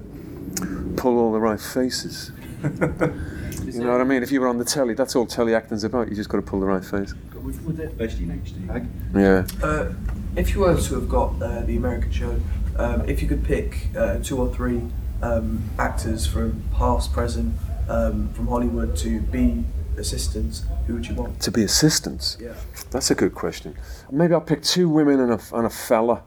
pull 0.95 1.19
all 1.19 1.33
the 1.33 1.39
right 1.39 1.59
faces. 1.59 2.31
You 3.75 3.83
know 3.83 3.91
what 3.91 4.01
I 4.01 4.05
mean? 4.05 4.23
If 4.23 4.31
you 4.31 4.41
were 4.41 4.47
on 4.47 4.57
the 4.57 4.65
telly, 4.65 4.93
that's 4.93 5.15
all 5.15 5.25
telly 5.25 5.53
acting's 5.53 5.83
about. 5.83 6.09
You 6.09 6.15
just 6.15 6.29
got 6.29 6.37
to 6.37 6.43
pull 6.43 6.59
the 6.59 6.65
right 6.65 6.83
face. 6.83 7.13
Would, 7.33 7.65
would 7.65 7.79
it, 7.79 7.91
Especially 7.91 8.23
in 8.25 8.41
HD. 8.41 8.87
Yeah. 9.15 9.65
Uh, 9.65 9.93
if 10.35 10.53
you 10.53 10.61
were 10.61 10.79
to 10.79 10.95
have 10.95 11.09
got 11.09 11.41
uh, 11.41 11.61
the 11.61 11.75
American 11.77 12.11
show, 12.11 12.39
um, 12.77 13.07
if 13.09 13.21
you 13.21 13.27
could 13.27 13.43
pick 13.43 13.89
uh, 13.95 14.19
two 14.19 14.39
or 14.39 14.53
three 14.53 14.81
um, 15.21 15.63
actors 15.79 16.27
from 16.27 16.63
past, 16.73 17.11
present, 17.11 17.55
um, 17.89 18.29
from 18.33 18.47
Hollywood 18.47 18.95
to 18.97 19.21
be 19.21 19.63
assistants, 19.97 20.63
who 20.85 20.93
would 20.93 21.07
you 21.07 21.15
want? 21.15 21.41
To 21.41 21.51
be 21.51 21.63
assistants. 21.63 22.37
Yeah. 22.39 22.53
That's 22.91 23.09
a 23.11 23.15
good 23.15 23.33
question. 23.33 23.75
Maybe 24.11 24.33
I'll 24.33 24.41
pick 24.41 24.61
two 24.61 24.89
women 24.89 25.19
and 25.19 25.33
a, 25.33 25.39
and 25.53 25.65
a 25.65 25.69
fella. 25.69 26.23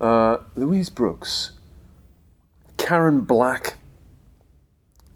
Uh, 0.00 0.38
Louise 0.56 0.90
Brooks, 0.90 1.52
Karen 2.76 3.20
Black. 3.20 3.74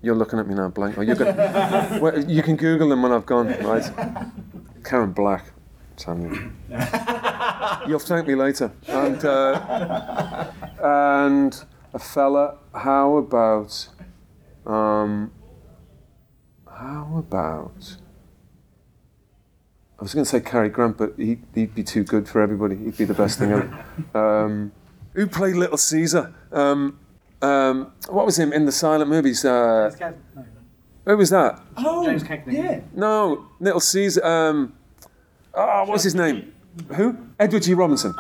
You're 0.03 0.15
looking 0.15 0.39
at 0.39 0.47
me 0.47 0.55
now, 0.55 0.69
blank. 0.69 0.99
Oh, 0.99 1.03
you're 1.03 1.17
well, 2.01 2.25
you 2.25 2.43
can 2.43 2.57
Google 2.57 2.89
them 2.89 3.03
when 3.03 3.13
I've 3.13 3.27
gone, 3.27 3.49
right? 3.65 3.85
Karen 4.85 5.13
Black. 5.13 5.53
Samuel. 5.97 6.37
You'll 7.89 7.99
thank 7.99 8.29
me 8.29 8.35
later. 8.35 8.71
And 8.87 9.25
uh, 9.25 10.51
and 10.83 11.65
a 11.95 11.99
fella. 11.99 12.59
How 12.75 13.17
about? 13.17 13.89
Um, 14.67 15.33
how 16.69 17.17
about? 17.19 17.97
I 19.99 20.03
was 20.03 20.13
going 20.13 20.25
to 20.25 20.31
say 20.31 20.41
Cary 20.41 20.69
Grant, 20.69 20.99
but 20.99 21.15
he, 21.17 21.39
he'd 21.55 21.75
be 21.75 21.83
too 21.83 22.05
good 22.05 22.29
for 22.29 22.43
everybody. 22.43 22.77
He'd 22.77 22.99
be 22.99 23.07
the 23.07 23.15
best 23.15 23.39
thing 23.39 23.53
ever. 23.53 23.85
Um, 24.15 24.73
who 25.15 25.27
played 25.27 25.57
Little 25.57 25.79
Caesar? 25.79 26.35
Um, 26.53 26.99
um, 27.43 27.93
what 28.09 28.27
was 28.27 28.39
him 28.39 28.53
in 28.53 28.67
the 28.67 28.73
silent 28.73 29.11
movies? 29.11 29.45
Uh, 29.45 29.91
who 31.05 31.17
was 31.17 31.31
that? 31.31 31.61
Oh, 31.77 32.05
James 32.05 32.25
Cagney. 32.25 32.55
Yeah. 32.55 32.81
No, 32.93 33.49
Little 33.61 33.81
Caesar. 33.81 34.25
Um, 34.25 34.75
oh, 35.55 35.85
what's 35.85 36.03
his 36.03 36.15
name? 36.15 36.53
Who? 36.95 37.17
Edward 37.39 37.63
G. 37.63 37.75
Robinson. 37.75 38.15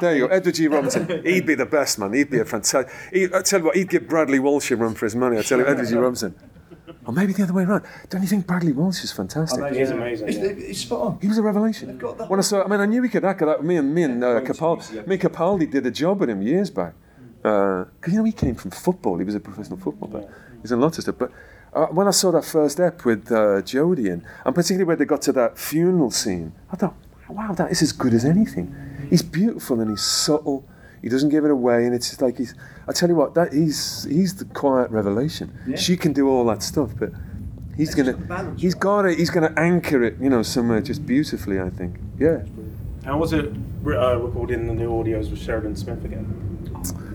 There 0.00 0.16
you 0.16 0.28
go, 0.28 0.34
Edward 0.34 0.54
G. 0.54 0.68
Robinson. 0.68 1.22
He'd 1.24 1.46
be 1.46 1.54
the 1.54 1.66
best 1.66 1.98
man. 1.98 2.12
He'd 2.12 2.30
be 2.30 2.38
a 2.38 2.44
fantastic. 2.44 2.92
He, 3.12 3.24
I 3.34 3.42
tell 3.42 3.60
you 3.60 3.66
what, 3.66 3.76
he'd 3.76 3.88
give 3.88 4.08
Bradley 4.08 4.38
Walsh 4.38 4.70
a 4.70 4.76
run 4.76 4.94
for 4.94 5.06
his 5.06 5.14
money. 5.14 5.38
I 5.38 5.42
tell 5.42 5.58
you, 5.58 5.66
Edward 5.66 5.88
G. 5.88 5.94
Robinson. 5.96 6.34
Or 7.04 7.12
maybe 7.12 7.32
the 7.32 7.42
other 7.42 7.54
way 7.54 7.64
around. 7.64 7.84
Don't 8.10 8.22
you 8.22 8.28
think 8.28 8.46
Bradley 8.46 8.72
Walsh 8.72 9.02
is 9.02 9.12
fantastic? 9.12 9.72
He's 9.74 9.90
amazing. 9.90 10.28
It's, 10.28 10.36
yeah. 10.38 10.44
it's 10.44 10.80
spot 10.80 11.00
on. 11.00 11.18
He 11.20 11.28
was 11.28 11.38
a 11.38 11.42
revelation. 11.42 11.96
got. 11.98 12.28
When 12.28 12.38
I 12.38 12.42
saw, 12.42 12.62
I 12.62 12.68
mean, 12.68 12.80
I 12.80 12.86
knew 12.86 13.02
he 13.02 13.08
could 13.08 13.24
act. 13.24 13.40
That 13.40 13.64
me 13.64 13.76
and 13.76 13.94
me 13.94 14.02
and 14.02 14.22
uh, 14.22 14.40
Capaldi, 14.42 14.76
you 14.76 14.82
see 14.82 14.98
it. 14.98 15.08
me 15.08 15.16
Capaldi 15.18 15.70
did 15.70 15.86
a 15.86 15.90
job 15.90 16.20
with 16.20 16.30
him 16.30 16.42
years 16.42 16.70
back. 16.70 16.94
Because 17.42 18.12
you 18.12 18.18
know 18.18 18.24
he 18.24 18.32
came 18.32 18.54
from 18.54 18.70
football. 18.70 19.18
He 19.18 19.24
was 19.24 19.34
a 19.34 19.40
professional 19.40 19.78
footballer. 19.78 20.22
player. 20.22 20.34
He's 20.62 20.72
in 20.72 20.80
lots 20.80 20.98
of 20.98 21.02
stuff. 21.02 21.16
But 21.18 21.30
uh, 21.72 21.86
when 21.86 22.08
I 22.08 22.10
saw 22.12 22.30
that 22.32 22.44
first 22.44 22.80
ep 22.80 23.04
with 23.04 23.30
uh, 23.30 23.62
Jodie 23.62 24.06
in, 24.06 24.24
and 24.44 24.54
particularly 24.54 24.84
when 24.84 24.98
they 24.98 25.04
got 25.04 25.22
to 25.22 25.32
that 25.32 25.58
funeral 25.58 26.10
scene, 26.10 26.52
I 26.72 26.76
thought, 26.76 26.94
wow, 27.28 27.52
that 27.52 27.70
is 27.70 27.82
as 27.82 27.92
good 27.92 28.14
as 28.14 28.24
anything. 28.24 28.74
He's 29.10 29.22
beautiful 29.22 29.80
and 29.80 29.90
he's 29.90 30.02
subtle. 30.02 30.64
He 31.00 31.08
doesn't 31.08 31.28
give 31.28 31.44
it 31.44 31.50
away, 31.50 31.86
and 31.86 31.94
it's 31.94 32.08
just 32.08 32.20
like 32.20 32.38
he's. 32.38 32.54
I 32.88 32.92
tell 32.92 33.08
you 33.08 33.14
what, 33.14 33.34
that 33.34 33.52
he's 33.52 34.04
he's 34.04 34.34
the 34.34 34.44
quiet 34.46 34.90
revelation. 34.90 35.56
Yeah. 35.66 35.76
She 35.76 35.96
can 35.96 36.12
do 36.12 36.28
all 36.28 36.44
that 36.46 36.62
stuff, 36.62 36.90
but 36.98 37.12
he's 37.76 37.88
It's 37.90 37.94
gonna 37.94 38.12
got 38.12 38.20
the 38.20 38.26
balance 38.26 38.60
he's 38.60 38.74
right. 38.74 38.80
got 38.80 39.04
it. 39.06 39.18
He's 39.18 39.30
gonna 39.30 39.54
anchor 39.56 40.02
it, 40.02 40.16
you 40.20 40.28
know, 40.28 40.42
somewhere 40.42 40.80
just 40.80 41.06
beautifully. 41.06 41.60
I 41.60 41.70
think. 41.70 41.98
Yeah, 42.18 42.42
How 43.04 43.16
was 43.16 43.32
it 43.32 43.52
re- 43.82 43.96
uh, 43.96 44.16
recording 44.16 44.66
the 44.66 44.74
new 44.74 44.90
audios 44.90 45.30
with 45.30 45.40
Sheridan 45.40 45.76
Smith 45.76 46.04
again? 46.04 46.57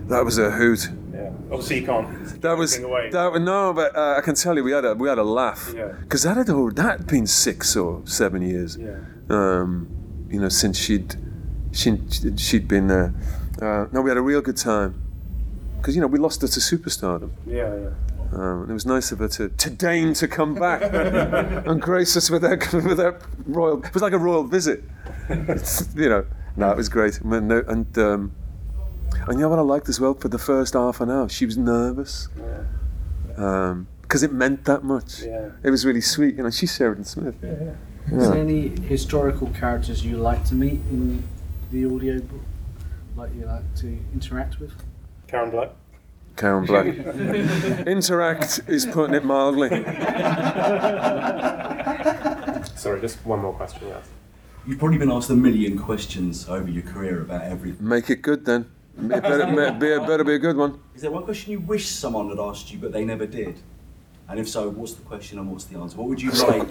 That 0.08 0.24
was 0.24 0.38
a 0.38 0.50
hoot. 0.50 0.88
Yeah. 1.12 1.30
Obviously, 1.50 1.80
you 1.80 1.86
can't. 1.86 2.40
That 2.42 2.56
was 2.58 2.78
away. 2.78 3.10
that. 3.10 3.40
No, 3.40 3.72
but 3.72 3.96
uh, 3.96 4.16
I 4.18 4.20
can 4.20 4.34
tell 4.34 4.56
you, 4.56 4.64
we 4.64 4.72
had 4.72 4.84
a 4.84 4.94
we 4.94 5.08
had 5.08 5.18
a 5.18 5.24
laugh 5.24 5.72
Yeah. 5.74 5.92
because 6.00 6.22
that 6.24 6.36
had 6.36 6.50
all 6.50 6.70
that 6.72 6.98
had 7.00 7.06
been 7.06 7.26
six 7.26 7.76
or 7.76 8.02
seven 8.04 8.42
years. 8.42 8.76
Yeah. 8.76 8.96
Um, 9.30 9.88
you 10.28 10.40
know, 10.40 10.48
since 10.50 10.76
she'd 10.78 11.14
she 11.72 11.98
she'd 12.36 12.68
been 12.68 12.86
there. 12.88 13.14
Uh, 13.62 13.86
no, 13.92 14.02
we 14.02 14.10
had 14.10 14.16
a 14.18 14.22
real 14.22 14.40
good 14.42 14.56
time 14.56 15.00
because 15.78 15.94
you 15.94 16.00
know 16.02 16.08
we 16.08 16.18
lost 16.18 16.42
her 16.42 16.48
to 16.48 16.60
superstardom. 16.60 17.30
Yeah, 17.46 17.74
yeah. 17.74 17.90
Um, 18.32 18.62
and 18.62 18.70
it 18.70 18.74
was 18.74 18.84
nice 18.86 19.12
of 19.12 19.20
her 19.20 19.28
to, 19.28 19.48
to 19.48 19.70
deign 19.70 20.12
to 20.14 20.26
come 20.26 20.54
back 20.56 20.82
and 21.68 21.80
grace 21.80 22.16
us 22.16 22.30
with 22.30 22.42
her, 22.42 22.56
with 22.88 22.98
her 22.98 23.16
royal. 23.46 23.80
It 23.84 23.94
was 23.94 24.02
like 24.02 24.12
a 24.12 24.18
royal 24.18 24.42
visit. 24.42 24.82
you 25.30 26.08
know, 26.08 26.26
no, 26.56 26.70
it 26.72 26.76
was 26.76 26.88
great. 26.88 27.20
And, 27.20 27.52
and, 27.52 27.98
um, 27.98 28.32
and 29.26 29.38
you 29.38 29.42
know 29.42 29.48
what 29.48 29.58
I 29.58 29.62
liked 29.62 29.88
as 29.88 30.00
well? 30.00 30.14
For 30.14 30.28
the 30.28 30.38
first 30.38 30.74
half 30.74 31.00
an 31.00 31.10
hour, 31.10 31.28
she 31.28 31.46
was 31.46 31.56
nervous 31.56 32.28
um, 33.36 33.86
because 34.02 34.22
it 34.22 34.32
meant 34.32 34.64
that 34.64 34.84
much. 34.84 35.22
Yeah. 35.22 35.50
It 35.62 35.70
was 35.70 35.84
really 35.84 36.00
sweet. 36.00 36.36
You 36.36 36.44
know, 36.44 36.50
she's 36.50 36.74
Sheridan 36.74 37.04
Smith. 37.04 37.42
Is 37.42 38.28
there 38.28 38.38
any 38.38 38.68
historical 38.68 39.48
characters 39.48 40.04
you 40.04 40.16
like 40.18 40.44
to 40.44 40.54
meet 40.54 40.80
in 40.90 41.24
the 41.70 41.86
audio 41.86 42.20
book? 42.20 42.42
Like 43.16 43.34
you 43.34 43.46
like 43.46 43.74
to 43.76 43.98
interact 44.12 44.60
with? 44.60 44.72
Karen 45.26 45.50
Black. 45.50 45.70
Karen 46.36 46.66
Black. 46.66 46.86
Interact 47.86 48.60
is 48.66 48.86
putting 48.86 49.14
it 49.14 49.24
mildly. 49.24 49.68
Sorry, 52.76 53.00
just 53.00 53.24
one 53.24 53.40
more 53.40 53.52
question, 53.52 53.88
yes. 53.88 54.08
You've 54.66 54.78
probably 54.78 54.98
been 54.98 55.12
asked 55.12 55.30
a 55.30 55.36
million 55.36 55.78
questions 55.78 56.48
over 56.48 56.68
your 56.68 56.82
career 56.82 57.20
about 57.20 57.42
everything. 57.42 57.86
Make 57.86 58.10
it 58.10 58.22
good 58.22 58.44
then. 58.46 58.66
It 58.96 59.08
better, 59.08 59.46
be, 59.78 59.86
it 59.88 60.06
better 60.06 60.24
be 60.24 60.34
a 60.34 60.38
good 60.38 60.56
one. 60.56 60.78
Is 60.94 61.02
there 61.02 61.10
one 61.10 61.24
question 61.24 61.52
you 61.52 61.60
wish 61.60 61.88
someone 61.88 62.28
had 62.28 62.38
asked 62.38 62.72
you 62.72 62.78
but 62.78 62.92
they 62.92 63.04
never 63.04 63.26
did? 63.26 63.58
And 64.28 64.38
if 64.40 64.48
so, 64.48 64.68
what's 64.70 64.94
the 64.94 65.02
question 65.02 65.38
and 65.38 65.50
what's 65.50 65.64
the 65.64 65.78
answer? 65.78 65.96
What 65.98 66.08
would 66.08 66.22
you 66.22 66.30
like 66.30 66.68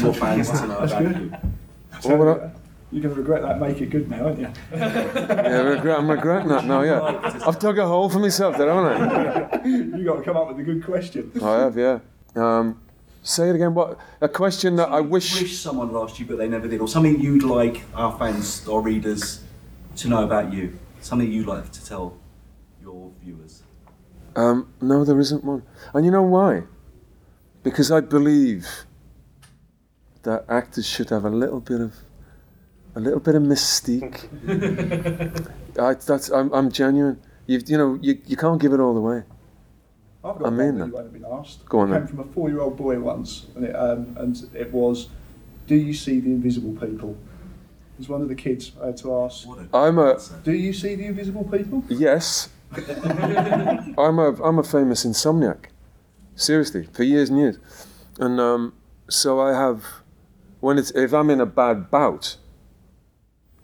your 0.00 0.14
fans 0.14 0.50
to 0.50 0.66
know 0.66 0.80
That's 0.80 0.92
about 0.92 1.02
good. 1.02 1.16
you? 1.16 2.10
What 2.10 2.18
would 2.18 2.28
I- 2.28 2.50
You're 2.92 3.02
going 3.02 3.14
to 3.14 3.20
regret 3.20 3.42
that. 3.42 3.58
Make 3.58 3.80
it 3.80 3.86
good 3.90 4.08
now, 4.10 4.26
aren't 4.26 4.38
you? 4.38 4.48
Yeah, 4.72 5.60
I'm 5.60 5.66
regret- 5.66 5.98
I'm 5.98 6.10
regretting 6.10 6.48
that 6.48 6.64
now, 6.66 6.82
yeah. 6.82 7.40
I've 7.46 7.58
dug 7.58 7.78
a 7.78 7.86
hole 7.86 8.08
for 8.10 8.18
myself 8.18 8.56
there, 8.58 8.68
haven't 8.72 9.02
I? 9.02 9.64
you 9.98 10.04
got 10.04 10.16
to 10.16 10.22
come 10.22 10.36
up 10.36 10.48
with 10.48 10.58
a 10.58 10.62
good 10.62 10.84
question. 10.84 11.32
I 11.42 11.52
have, 11.60 11.76
yeah. 11.76 12.00
Um, 12.36 12.80
say 13.22 13.48
it 13.48 13.54
again. 13.54 13.74
What 13.74 13.98
a 14.20 14.28
question 14.28 14.76
that 14.76 14.90
I 14.90 15.00
wish. 15.00 15.40
wish 15.40 15.58
someone 15.58 15.88
had 15.88 15.96
asked 15.96 16.20
you 16.20 16.26
but 16.26 16.36
they 16.38 16.48
never 16.48 16.68
did, 16.68 16.80
or 16.80 16.88
something 16.88 17.18
you'd 17.18 17.42
like 17.44 17.82
our 17.94 18.16
fans 18.18 18.66
or 18.68 18.82
readers 18.82 19.42
to 19.96 20.08
know 20.08 20.22
about 20.24 20.52
you. 20.52 20.78
Something 21.02 21.30
you'd 21.32 21.46
like 21.46 21.70
to 21.72 21.84
tell 21.84 22.16
your 22.80 23.10
viewers. 23.22 23.62
Um, 24.36 24.72
no, 24.80 25.04
there 25.04 25.18
isn't 25.20 25.44
one. 25.44 25.62
And 25.92 26.04
you 26.04 26.10
know 26.10 26.22
why? 26.22 26.62
Because 27.62 27.90
I 27.90 28.00
believe 28.00 28.66
that 30.22 30.44
actors 30.48 30.86
should 30.86 31.10
have 31.10 31.24
a 31.24 31.30
little 31.30 31.60
bit 31.60 31.80
of 31.80 31.94
a 32.94 33.00
little 33.00 33.20
bit 33.20 33.34
of 33.34 33.42
mystique. 33.42 34.28
I, 35.78 35.94
that's 35.94 36.30
I'm, 36.30 36.52
I'm 36.52 36.70
genuine. 36.70 37.20
you 37.46 37.60
you 37.66 37.76
know 37.78 37.98
you, 38.00 38.18
you 38.26 38.36
can't 38.36 38.60
give 38.60 38.72
it 38.72 38.80
all 38.80 38.96
away. 38.96 39.24
I've 40.24 40.38
got 40.38 40.46
I 40.46 40.50
one 40.50 40.56
mean 40.56 40.78
that 40.78 40.78
that. 40.78 40.86
you 40.86 40.92
won't 40.92 41.04
have 41.06 41.12
been 41.12 41.26
asked. 41.32 41.64
Go 41.66 41.80
on 41.80 41.88
it 41.88 41.92
then. 41.92 42.06
came 42.06 42.16
from 42.16 42.20
a 42.20 42.32
four-year-old 42.32 42.76
boy 42.76 43.00
once, 43.00 43.46
and 43.56 43.64
it, 43.64 43.74
um, 43.74 44.16
and 44.18 44.36
it 44.54 44.72
was, 44.72 45.08
"Do 45.66 45.74
you 45.74 45.92
see 45.94 46.20
the 46.20 46.30
invisible 46.30 46.74
people?" 46.86 47.16
It 47.94 47.98
was 47.98 48.08
one 48.08 48.22
of 48.22 48.28
the 48.28 48.34
kids 48.34 48.72
I 48.82 48.86
had 48.86 48.96
to 48.98 49.14
ask. 49.22 49.46
What 49.46 49.58
a 49.58 49.76
I'm 49.76 49.98
a 49.98 50.12
answer. 50.12 50.40
Do 50.44 50.52
you 50.52 50.72
see 50.72 50.94
the 50.94 51.06
invisible 51.06 51.44
people? 51.44 51.84
yes. 51.88 52.48
I'm 52.74 54.18
a 54.18 54.42
I'm 54.42 54.58
a 54.58 54.62
famous 54.62 55.04
insomniac. 55.04 55.66
Seriously, 56.34 56.88
for 56.92 57.02
years 57.02 57.28
and 57.28 57.38
years, 57.38 57.58
and 58.18 58.40
um, 58.40 58.72
so 59.10 59.40
I 59.40 59.52
have 59.52 59.84
when 60.60 60.78
it's 60.78 60.90
if 60.92 61.12
I'm 61.12 61.28
in 61.28 61.40
a 61.40 61.46
bad 61.46 61.90
bout, 61.90 62.36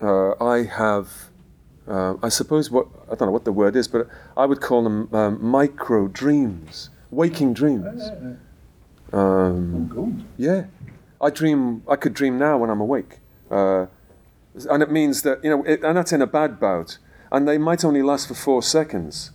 uh, 0.00 0.32
I 0.44 0.64
have. 0.64 1.30
Uh, 1.88 2.16
I 2.22 2.28
suppose 2.28 2.70
what 2.70 2.86
I 3.10 3.14
don't 3.14 3.28
know 3.28 3.32
what 3.32 3.46
the 3.46 3.52
word 3.52 3.74
is, 3.74 3.88
but 3.88 4.06
I 4.36 4.44
would 4.44 4.60
call 4.60 4.84
them 4.84 5.08
um, 5.14 5.42
micro 5.42 6.06
dreams, 6.08 6.90
waking 7.10 7.54
dreams. 7.54 8.02
Um, 9.10 9.86
Good. 9.86 10.22
Yeah, 10.36 10.64
I 11.18 11.30
dream. 11.30 11.82
I 11.88 11.96
could 11.96 12.12
dream 12.12 12.38
now 12.38 12.58
when 12.58 12.68
I'm 12.68 12.82
awake, 12.82 13.20
uh, 13.50 13.86
and 14.66 14.82
it 14.82 14.90
means 14.90 15.22
that 15.22 15.42
you 15.44 15.50
know, 15.50 15.62
it, 15.64 15.82
and 15.82 15.96
that's 15.96 16.12
in 16.12 16.22
a 16.22 16.26
bad 16.26 16.58
bout, 16.60 16.98
and 17.30 17.46
they 17.46 17.58
might 17.58 17.84
only 17.84 18.02
last 18.02 18.28
for 18.28 18.34
four 18.34 18.62
seconds, 18.62 19.30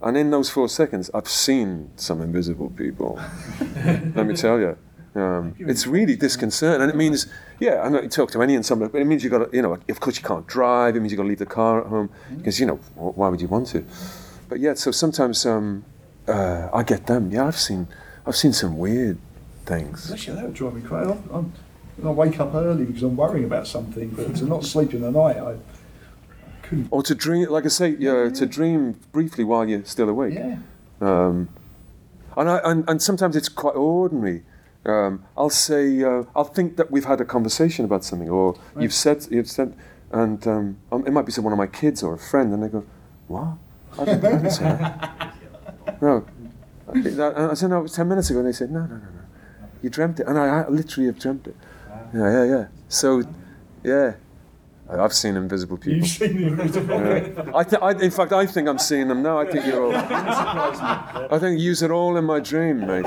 and 0.00 0.16
in 0.16 0.30
those 0.30 0.50
four 0.50 0.68
seconds, 0.68 1.10
I've 1.12 1.28
seen 1.28 1.90
some 1.96 2.20
invisible 2.20 2.70
people. 2.70 3.20
let 3.84 4.26
me 4.26 4.34
tell 4.34 4.58
you, 4.58 4.76
um, 5.14 5.54
it's 5.58 5.86
really 5.86 6.16
disconcerting, 6.16 6.82
and 6.82 6.90
it 6.90 6.96
means, 6.96 7.26
yeah, 7.58 7.80
I 7.80 7.88
know 7.88 8.00
you 8.00 8.08
talk 8.08 8.30
to 8.32 8.42
any 8.42 8.56
insomniac, 8.56 8.92
but 8.92 9.00
it 9.00 9.06
means 9.06 9.24
you've 9.24 9.32
got 9.32 9.50
to, 9.50 9.56
you 9.56 9.62
know, 9.62 9.78
of 9.88 10.00
course 10.00 10.16
you 10.16 10.22
can't 10.22 10.46
drive. 10.46 10.96
It 10.96 11.00
means 11.00 11.12
you've 11.12 11.18
got 11.18 11.24
to 11.24 11.28
leave 11.28 11.38
the 11.38 11.46
car 11.46 11.80
at 11.80 11.86
home 11.88 12.10
because 12.36 12.60
you 12.60 12.66
know 12.66 12.76
why 12.94 13.28
would 13.28 13.40
you 13.40 13.48
want 13.48 13.66
to? 13.68 13.84
But 14.48 14.60
yeah, 14.60 14.74
so 14.74 14.90
sometimes 14.90 15.44
um, 15.44 15.84
uh, 16.26 16.68
I 16.72 16.82
get 16.82 17.06
them. 17.06 17.30
Yeah, 17.30 17.46
I've 17.46 17.58
seen, 17.58 17.88
I've 18.26 18.36
seen 18.36 18.52
some 18.52 18.78
weird 18.78 19.18
things. 19.66 20.10
Actually, 20.12 20.36
that 20.36 20.44
would 20.44 20.54
drive 20.54 20.74
me 20.74 20.82
crazy. 20.82 21.12
I'm, 22.00 22.06
I'm, 22.06 22.16
wake 22.16 22.38
up 22.40 22.54
early 22.54 22.84
because 22.84 23.02
I'm 23.02 23.16
worrying 23.16 23.44
about 23.44 23.66
something, 23.66 24.10
but 24.10 24.36
to 24.36 24.44
not 24.44 24.64
sleep 24.64 24.94
in 24.94 25.02
the 25.02 25.10
night, 25.10 25.36
I 25.36 25.56
couldn't. 26.62 26.88
Or 26.90 27.02
to 27.02 27.14
dream, 27.14 27.48
like 27.50 27.64
I 27.64 27.68
say, 27.68 27.96
yeah, 27.98 28.28
to 28.30 28.46
dream 28.46 28.98
briefly 29.12 29.44
while 29.44 29.68
you're 29.68 29.84
still 29.84 30.08
awake. 30.08 30.34
Yeah. 30.34 30.58
Um, 31.00 31.48
and, 32.36 32.48
I, 32.50 32.60
and, 32.64 32.88
and 32.88 33.02
sometimes 33.02 33.36
it's 33.36 33.48
quite 33.48 33.74
ordinary. 33.74 34.42
Um, 34.86 35.24
I'll 35.36 35.50
say, 35.50 36.02
uh, 36.02 36.24
I'll 36.34 36.44
think 36.44 36.76
that 36.76 36.90
we've 36.90 37.04
had 37.04 37.20
a 37.20 37.24
conversation 37.24 37.84
about 37.84 38.04
something, 38.04 38.28
or 38.30 38.58
you've 38.78 38.94
said, 38.94 39.26
you've 39.30 39.50
said, 39.50 39.76
and 40.12 40.46
um, 40.46 40.78
um, 40.90 41.06
it 41.06 41.12
might 41.12 41.26
be 41.26 41.32
one 41.40 41.52
of 41.52 41.58
my 41.58 41.66
kids 41.66 42.02
or 42.02 42.14
a 42.14 42.18
friend, 42.18 42.52
and 42.54 42.62
they 42.62 42.68
go, 42.68 42.84
"What? 43.26 43.58
I 43.98 44.04
didn't, 44.06 44.24
I 44.24 44.30
didn't 44.30 44.50
say 44.50 44.64
that." 44.64 45.34
No, 46.00 46.24
I, 46.94 47.00
that- 47.00 47.36
I 47.36 47.54
said 47.54 47.68
no, 47.70 47.80
it 47.80 47.82
was 47.82 47.92
ten 47.92 48.08
minutes 48.08 48.30
ago, 48.30 48.38
and 48.38 48.48
they 48.48 48.52
said, 48.52 48.70
"No, 48.70 48.80
no, 48.80 48.86
no, 48.86 48.96
no, 48.96 49.68
you 49.82 49.90
dreamt 49.90 50.20
it," 50.20 50.26
and 50.26 50.38
I, 50.38 50.60
I 50.62 50.68
literally 50.68 51.06
have 51.08 51.18
dreamt 51.18 51.46
it. 51.48 51.56
Yeah, 52.14 52.30
yeah, 52.32 52.44
yeah. 52.44 52.66
So, 52.88 53.22
yeah, 53.82 54.14
I- 54.90 54.98
I've 54.98 55.12
seen 55.12 55.36
invisible 55.36 55.76
people. 55.76 55.98
You've 55.98 56.06
seen 56.08 56.36
the 56.40 56.46
invisible 56.48 56.94
Yeah. 56.94 57.52
I 57.54 57.64
th- 57.64 57.82
I, 57.82 57.90
in 57.92 58.10
fact, 58.10 58.32
I 58.32 58.46
think 58.46 58.68
I'm 58.68 58.78
seeing 58.78 59.08
them 59.08 59.22
now. 59.22 59.38
I 59.38 59.44
think 59.46 59.66
you're 59.66 59.84
all. 59.84 59.94
I 61.34 61.38
think 61.38 61.58
you 61.58 61.66
use 61.66 61.82
it 61.82 61.90
all 61.90 62.16
in 62.16 62.24
my 62.24 62.40
dream, 62.40 62.86
mate. 62.86 63.06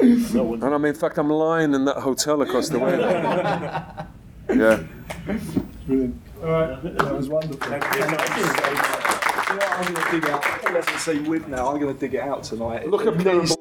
And 0.00 0.64
I'm, 0.64 0.84
in 0.84 0.94
fact, 0.94 1.18
I'm 1.18 1.28
lying 1.30 1.74
in 1.74 1.84
that 1.84 1.96
hotel 1.96 2.42
across 2.42 2.68
the 2.68 2.78
way. 2.78 4.04
Yeah. 4.50 4.82
Brilliant. 5.86 6.18
All 6.42 6.48
right, 6.50 6.82
that 6.82 7.14
was 7.14 7.28
wonderful. 7.28 7.58
Thank 7.68 7.84
You 7.94 8.00
know 8.00 8.06
what, 8.06 9.72
I'm 9.86 9.92
going 9.92 10.06
to 10.06 10.10
dig 10.20 10.30
out. 10.30 10.72
Let's 10.72 11.02
say 11.02 11.18
with 11.18 11.48
now. 11.48 11.68
I'm 11.70 11.78
going 11.78 11.92
to 11.94 12.00
dig 12.00 12.14
it 12.14 12.20
out 12.22 12.44
tonight. 12.44 12.88
Look 12.88 13.06
at 13.06 13.18
these. 13.18 13.54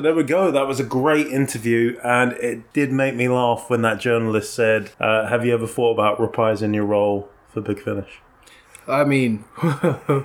So 0.00 0.04
there 0.04 0.14
we 0.14 0.24
go. 0.24 0.50
That 0.50 0.66
was 0.66 0.80
a 0.80 0.84
great 0.84 1.26
interview, 1.26 1.98
and 2.02 2.32
it 2.32 2.72
did 2.72 2.90
make 2.90 3.14
me 3.14 3.28
laugh 3.28 3.68
when 3.68 3.82
that 3.82 4.00
journalist 4.00 4.54
said, 4.54 4.92
uh, 4.98 5.26
"Have 5.26 5.44
you 5.44 5.52
ever 5.52 5.66
thought 5.66 5.92
about 5.92 6.16
reprising 6.16 6.74
your 6.74 6.86
role 6.86 7.28
for 7.52 7.60
Big 7.60 7.82
Finish?" 7.82 8.22
I 8.88 9.04
mean, 9.04 9.44
I 9.62 10.24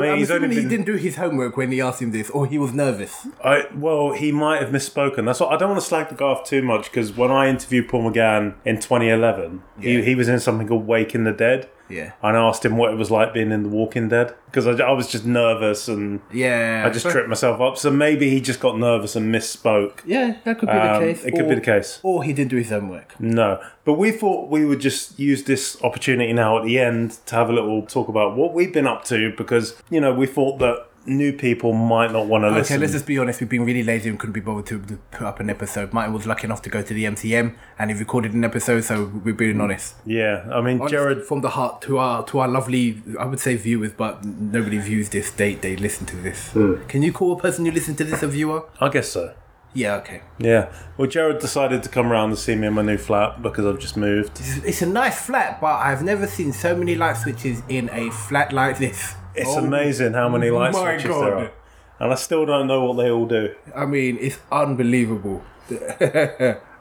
mean, 0.00 0.12
I'm 0.12 0.16
he's 0.16 0.30
only 0.30 0.46
assuming 0.48 0.50
he 0.52 0.66
didn't 0.66 0.86
do 0.86 0.94
his 0.94 1.16
homework 1.16 1.58
when 1.58 1.70
he 1.72 1.82
asked 1.82 2.00
him 2.00 2.10
this, 2.12 2.30
or 2.30 2.46
he 2.46 2.56
was 2.56 2.72
nervous. 2.72 3.26
I 3.44 3.66
well, 3.74 4.12
he 4.12 4.32
might 4.32 4.62
have 4.62 4.70
misspoken. 4.70 5.26
That's 5.26 5.40
what 5.40 5.52
I 5.52 5.58
don't 5.58 5.68
want 5.68 5.82
to 5.82 5.86
slag 5.86 6.08
the 6.08 6.14
guy 6.14 6.24
off 6.24 6.44
too 6.46 6.62
much 6.62 6.84
because 6.84 7.14
when 7.14 7.30
I 7.30 7.48
interviewed 7.50 7.90
Paul 7.90 8.10
McGann 8.10 8.54
in 8.64 8.76
2011, 8.76 9.62
Yeah. 9.78 9.90
he, 9.98 10.02
he 10.04 10.14
was 10.14 10.28
in 10.28 10.40
something 10.40 10.66
called 10.66 10.86
Waking 10.86 11.24
the 11.24 11.32
Dead. 11.32 11.68
Yeah. 11.92 12.12
And 12.22 12.36
I 12.36 12.40
asked 12.40 12.64
him 12.64 12.76
what 12.76 12.92
it 12.92 12.96
was 12.96 13.10
like 13.10 13.34
being 13.34 13.52
in 13.52 13.62
The 13.64 13.68
Walking 13.68 14.08
Dead 14.08 14.34
because 14.46 14.66
I, 14.66 14.72
I 14.84 14.92
was 14.92 15.08
just 15.08 15.24
nervous 15.26 15.88
and 15.88 16.20
Yeah. 16.32 16.84
I 16.86 16.90
just 16.90 17.08
tripped 17.08 17.28
myself 17.28 17.60
up. 17.60 17.76
So 17.76 17.90
maybe 17.90 18.30
he 18.30 18.40
just 18.40 18.60
got 18.60 18.78
nervous 18.78 19.14
and 19.16 19.34
misspoke. 19.34 20.00
Yeah, 20.04 20.36
that 20.44 20.58
could 20.58 20.68
be 20.68 20.74
Um, 20.74 21.00
the 21.06 21.12
case. 21.12 21.24
it 21.24 21.34
could 21.34 21.48
be 21.48 21.54
the 21.54 21.60
case. 21.60 22.00
Or 22.02 22.24
he 22.24 22.32
didn't 22.32 22.50
do 22.50 22.56
his 22.56 22.70
homework. 22.70 23.18
No, 23.20 23.60
but 23.84 23.94
we 23.94 24.10
thought 24.10 24.48
we 24.50 24.64
would 24.64 24.80
just 24.80 25.18
use 25.18 25.44
this 25.44 25.76
opportunity 25.82 26.32
now 26.32 26.58
at 26.58 26.64
the 26.64 26.78
end 26.78 27.18
to 27.26 27.34
have 27.34 27.50
a 27.50 27.52
little 27.52 27.82
talk 27.82 28.08
about 28.08 28.36
what 28.36 28.54
we've 28.54 28.72
been 28.72 28.86
up 28.86 29.04
to 29.04 29.32
because 29.36 29.80
you 29.90 30.00
know 30.00 30.12
we 30.12 30.26
thought 30.26 30.58
that 30.58 30.86
new 31.06 31.32
people 31.32 31.72
might 31.72 32.12
not 32.12 32.26
want 32.26 32.42
to 32.42 32.48
Okay, 32.48 32.58
listen. 32.58 32.74
Okay, 32.74 32.80
let's 32.80 32.92
just 32.92 33.06
be 33.06 33.18
honest. 33.18 33.40
We've 33.40 33.48
been 33.48 33.64
really 33.64 33.82
lazy 33.82 34.08
and 34.08 34.18
couldn't 34.18 34.32
be 34.32 34.40
bothered 34.40 34.66
to, 34.66 34.80
to 34.80 34.96
put 35.10 35.26
up 35.26 35.40
an 35.40 35.50
episode. 35.50 35.92
Martyn 35.92 36.12
was 36.12 36.26
lucky 36.26 36.44
enough 36.44 36.62
to 36.62 36.70
go 36.70 36.82
to 36.82 36.94
the 36.94 37.04
MCM 37.04 37.54
and 37.78 37.90
he 37.90 37.96
recorded 37.96 38.34
an 38.34 38.44
episode, 38.44 38.82
so 38.84 39.10
we're 39.24 39.34
being 39.34 39.56
mm. 39.56 39.62
honest. 39.62 39.96
yeah, 40.04 40.48
I 40.50 40.60
mean, 40.60 40.80
Honest 40.80 40.92
Gerrod. 40.92 41.24
from 41.24 41.40
the 41.40 41.50
heart 41.50 41.82
to 41.82 41.98
our 41.98 42.24
to 42.26 42.38
our 42.38 42.48
lovely, 42.48 43.02
I 43.18 43.24
would 43.24 43.40
say 43.40 43.56
viewers, 43.56 43.92
but 43.92 44.24
nobody 44.24 44.78
views 44.78 45.08
this. 45.10 45.30
They 45.30 45.54
they 45.54 45.76
listen 45.76 46.06
to 46.06 46.16
this. 46.16 46.52
Hmm. 46.52 46.84
Can 46.86 47.02
you 47.02 47.12
call 47.12 47.32
a 47.32 47.38
person 47.38 47.64
who 47.64 47.72
listens 47.72 47.98
to 47.98 48.04
this 48.04 48.22
a 48.22 48.28
viewer? 48.28 48.68
I 48.80 48.88
guess 48.88 49.08
so. 49.08 49.34
Yeah, 49.74 49.96
okay. 49.96 50.20
Yeah. 50.38 50.72
Well, 50.96 51.08
Gerrod 51.08 51.40
decided 51.40 51.82
to 51.82 51.88
come 51.88 52.12
around 52.12 52.30
and 52.30 52.38
see 52.38 52.54
me 52.54 52.66
in 52.66 52.74
my 52.74 52.82
new 52.82 52.98
flat 52.98 53.42
because 53.42 53.64
I've 53.64 53.78
just 53.78 53.96
moved. 53.96 54.38
It's, 54.38 54.56
it's 54.58 54.82
a 54.82 54.86
nice 54.86 55.24
flat, 55.24 55.60
but 55.60 55.76
I've 55.76 56.02
never 56.02 56.26
seen 56.26 56.52
so 56.52 56.76
many 56.76 56.94
light 56.94 57.16
switches 57.16 57.62
in 57.68 57.88
a 57.90 58.10
flat 58.10 58.52
like 58.52 58.78
this. 58.78 59.14
It's 59.34 59.48
Oh 59.50 59.64
amazing 59.64 60.12
how 60.14 60.28
many 60.28 60.50
light 60.50 60.74
switches 60.74 61.04
there 61.04 61.34
are. 61.36 61.50
And 61.98 62.12
I 62.12 62.16
still 62.16 62.44
don't 62.44 62.66
know 62.66 62.84
what 62.84 62.96
they 62.96 63.10
all 63.10 63.26
do. 63.26 63.54
I 63.74 63.86
mean, 63.86 64.18
it's 64.20 64.38
unbelievable. 64.50 65.42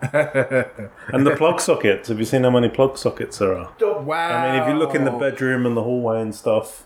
And 0.01 1.25
the 1.27 1.35
plug 1.37 1.59
sockets. 1.61 2.09
Have 2.09 2.17
you 2.19 2.25
seen 2.25 2.43
how 2.43 2.49
many 2.49 2.69
plug 2.69 2.97
sockets 2.97 3.37
there 3.37 3.55
are? 3.55 3.71
wow. 4.01 4.37
I 4.37 4.51
mean, 4.51 4.63
if 4.63 4.67
you 4.69 4.73
look 4.79 4.95
in 4.95 5.05
the 5.05 5.11
bedroom 5.11 5.65
and 5.65 5.77
the 5.77 5.83
hallway 5.83 6.21
and 6.21 6.33
stuff, 6.33 6.85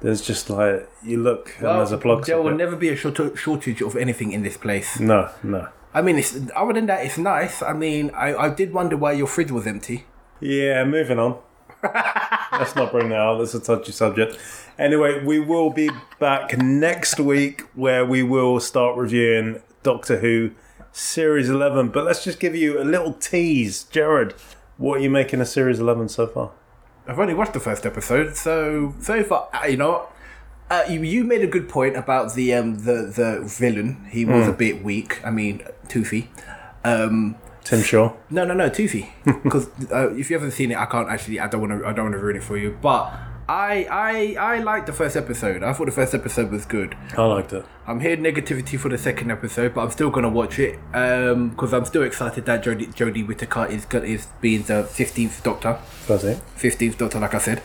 there's 0.00 0.22
just 0.22 0.48
like 0.50 0.88
you 1.02 1.22
look 1.22 1.54
and 1.58 1.66
there's 1.66 1.92
a 1.92 1.98
plug 1.98 2.24
There 2.24 2.40
will 2.40 2.54
never 2.56 2.76
be 2.76 2.88
a 2.88 2.96
short- 2.96 3.36
shortage 3.38 3.82
of 3.82 3.96
anything 3.96 4.32
in 4.32 4.42
this 4.42 4.56
place. 4.56 4.98
No, 4.98 5.30
no. 5.42 5.68
I 5.92 6.02
mean, 6.02 6.16
it's 6.18 6.36
other 6.56 6.72
than 6.72 6.86
that, 6.86 7.04
it's 7.04 7.18
nice. 7.18 7.62
I 7.62 7.72
mean, 7.74 8.10
I, 8.14 8.34
I 8.34 8.48
did 8.48 8.72
wonder 8.72 8.96
why 8.96 9.12
your 9.12 9.26
fridge 9.26 9.50
was 9.52 9.66
empty. 9.66 10.06
Yeah, 10.40 10.84
moving 10.84 11.18
on. 11.18 11.38
Let's 12.58 12.76
not 12.76 12.92
bring 12.92 13.08
that 13.10 13.18
out. 13.18 13.38
That's 13.38 13.54
a 13.54 13.60
touchy 13.60 13.92
subject. 13.92 14.38
Anyway, 14.78 15.22
we 15.24 15.40
will 15.40 15.70
be 15.70 15.90
back 16.18 16.56
next 16.58 17.18
week 17.20 17.62
where 17.74 18.04
we 18.04 18.22
will 18.22 18.60
start 18.60 18.96
reviewing 18.96 19.60
Doctor 19.82 20.18
Who 20.18 20.52
Series 20.92 21.48
11. 21.48 21.88
But 21.88 22.04
let's 22.04 22.24
just 22.24 22.40
give 22.40 22.54
you 22.54 22.80
a 22.80 22.84
little 22.84 23.12
tease. 23.14 23.84
Gerrod, 23.84 24.34
what 24.76 24.98
are 24.98 25.02
you 25.02 25.10
making 25.10 25.40
of 25.40 25.48
Series 25.48 25.80
11 25.80 26.08
so 26.08 26.26
far? 26.26 26.50
I've 27.06 27.18
only 27.18 27.34
watched 27.34 27.52
the 27.52 27.60
first 27.60 27.84
episode, 27.84 28.34
so 28.34 28.94
so 28.98 29.22
far, 29.22 29.48
uh, 29.52 29.66
you 29.66 29.76
know, 29.76 30.08
uh, 30.70 30.84
you, 30.88 31.02
you 31.02 31.22
made 31.22 31.42
a 31.42 31.46
good 31.46 31.68
point 31.68 31.96
about 31.96 32.34
the 32.34 32.54
um 32.54 32.76
the 32.76 33.12
the 33.14 33.42
villain. 33.44 34.06
He 34.10 34.24
was 34.24 34.48
a 34.48 34.52
bit 34.52 34.82
weak. 34.82 35.24
I 35.24 35.30
mean, 35.30 35.62
Toothy. 35.88 36.30
Um, 36.82 37.36
Tim 37.64 37.82
Shaw. 37.82 38.12
no, 38.30 38.44
no, 38.44 38.54
no, 38.54 38.68
Toothy. 38.68 39.12
Because 39.42 39.68
uh, 39.90 40.10
if 40.14 40.30
you 40.30 40.36
haven't 40.36 40.52
seen 40.52 40.70
it, 40.70 40.76
I 40.78 40.86
can't 40.86 41.08
actually. 41.08 41.40
I 41.40 41.48
don't 41.48 41.60
want 41.60 41.80
to. 41.82 41.88
I 41.88 41.92
don't 41.92 42.04
want 42.06 42.14
to 42.14 42.18
ruin 42.18 42.36
it 42.36 42.42
for 42.42 42.56
you. 42.56 42.76
But 42.80 43.12
I 43.48 43.86
I 43.90 44.36
I 44.38 44.58
liked 44.60 44.86
the 44.86 44.92
first 44.92 45.16
episode. 45.16 45.62
I 45.62 45.72
thought 45.72 45.86
the 45.86 45.92
first 45.92 46.14
episode 46.14 46.50
was 46.50 46.64
good. 46.66 46.94
I 47.16 47.22
liked 47.24 47.52
it. 47.52 47.64
I'm 47.86 48.00
hearing 48.00 48.20
negativity 48.22 48.78
for 48.78 48.88
the 48.88 48.98
second 48.98 49.30
episode, 49.30 49.74
but 49.74 49.82
I'm 49.82 49.90
still 49.90 50.10
gonna 50.10 50.28
watch 50.30 50.58
it 50.58 50.78
because 50.92 51.72
I'm 51.74 51.84
still 51.84 52.02
excited 52.02 52.44
that 52.46 52.62
Jodie 52.64 52.94
Jodie 52.94 53.26
Whittaker 53.26 53.66
is 53.66 53.86
is 53.92 54.26
being 54.40 54.62
the 54.62 54.84
fifteenth 54.84 55.42
Doctor. 55.42 55.78
That's 56.06 56.24
it. 56.24 56.38
Fifteenth 56.56 56.96
Doctor, 56.98 57.18
like 57.20 57.34
I 57.34 57.38
said. 57.38 57.62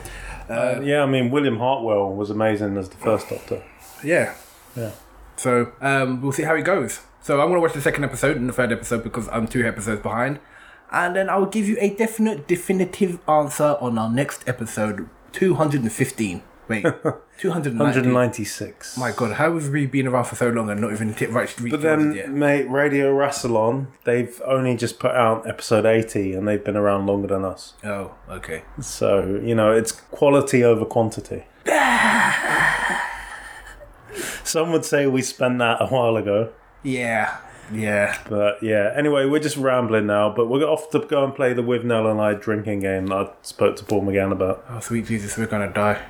Uh, 0.49 0.81
yeah, 0.81 1.03
I 1.03 1.05
mean, 1.05 1.29
William 1.29 1.57
Hartnell 1.57 2.15
was 2.15 2.29
amazing 2.31 2.75
as 2.77 2.89
the 2.89 2.97
first 2.97 3.29
Doctor. 3.29 3.62
Yeah. 4.03 4.33
Yeah. 4.75 4.91
So 5.38 5.71
um, 5.79 6.21
we'll 6.21 6.31
see 6.31 6.43
how 6.43 6.55
it 6.55 6.63
goes. 6.63 7.01
So 7.21 7.41
I'm 7.41 7.49
gonna 7.49 7.60
watch 7.62 7.73
the 7.73 7.82
second 7.82 8.03
episode 8.05 8.38
and 8.38 8.47
the 8.49 8.53
third 8.53 8.71
episode 8.71 9.03
because 9.03 9.27
I'm 9.29 9.47
two 9.47 9.65
episodes 9.67 10.01
behind, 10.01 10.39
and 10.91 11.15
then 11.15 11.29
I'll 11.29 11.45
give 11.45 11.67
you 11.67 11.77
a 11.79 11.89
definite, 11.93 12.47
definitive 12.47 13.19
answer 13.27 13.77
on 13.82 13.97
our 13.97 14.10
next 14.10 14.47
episode, 14.47 15.08
215. 15.34 16.41
Wait, 16.69 16.84
290. 17.39 17.77
196. 17.79 18.95
My 18.97 19.12
God, 19.12 19.34
how 19.34 19.53
have 19.55 19.69
we 19.69 19.88
been 19.88 20.05
around 20.08 20.25
for 20.25 20.36
so 20.36 20.49
long 20.49 20.69
and 20.69 20.79
not 20.79 20.91
even 20.93 21.12
hit 21.13 21.32
right 21.32 21.51
But 21.69 21.82
then, 21.82 22.13
yet? 22.13 22.29
mate, 22.29 22.69
Radio 22.69 23.12
Rassilon, 23.12 23.88
they've 24.03 24.39
only 24.45 24.75
just 24.77 24.99
put 24.99 25.12
out 25.15 25.47
episode 25.47 25.88
80 25.88 26.34
and 26.34 26.47
they've 26.47 26.63
been 26.63 26.77
around 26.77 27.08
longer 27.08 27.27
than 27.27 27.43
us. 27.43 27.73
Oh, 27.84 28.12
okay. 28.29 28.62
So, 28.79 29.39
you 29.43 29.55
know, 29.55 29.71
it's 29.71 29.91
quality 29.91 30.63
over 30.63 30.86
quantity. 30.86 31.45
Some 34.43 34.71
would 34.71 34.86
say 34.86 35.08
we 35.08 35.23
spent 35.23 35.58
that 35.60 35.82
a 35.82 35.88
while 35.88 36.17
ago. 36.17 36.51
Yeah, 36.84 37.38
yeah. 37.74 38.18
But 38.30 38.62
yeah, 38.63 38.92
anyway, 38.96 39.26
we're 39.26 39.39
just 39.39 39.58
rambling 39.58 40.08
now, 40.08 40.34
but 40.34 40.48
we're 40.48 40.63
off 40.63 40.89
to 40.92 41.00
go 41.00 41.24
and 41.24 41.36
play 41.36 41.54
the 41.54 41.62
Withnail 41.62 42.10
and 42.10 42.22
I 42.22 42.34
drinking 42.34 42.82
game 42.82 43.08
that 43.08 43.15
I 43.15 43.30
spoke 43.42 43.76
to 43.78 43.84
Paul 43.86 44.04
McGann 44.04 44.32
about. 44.32 44.65
Oh, 44.70 44.80
sweet 44.80 45.06
Jesus, 45.06 45.38
we're 45.38 45.48
gonna 45.48 45.72
die. 45.72 46.02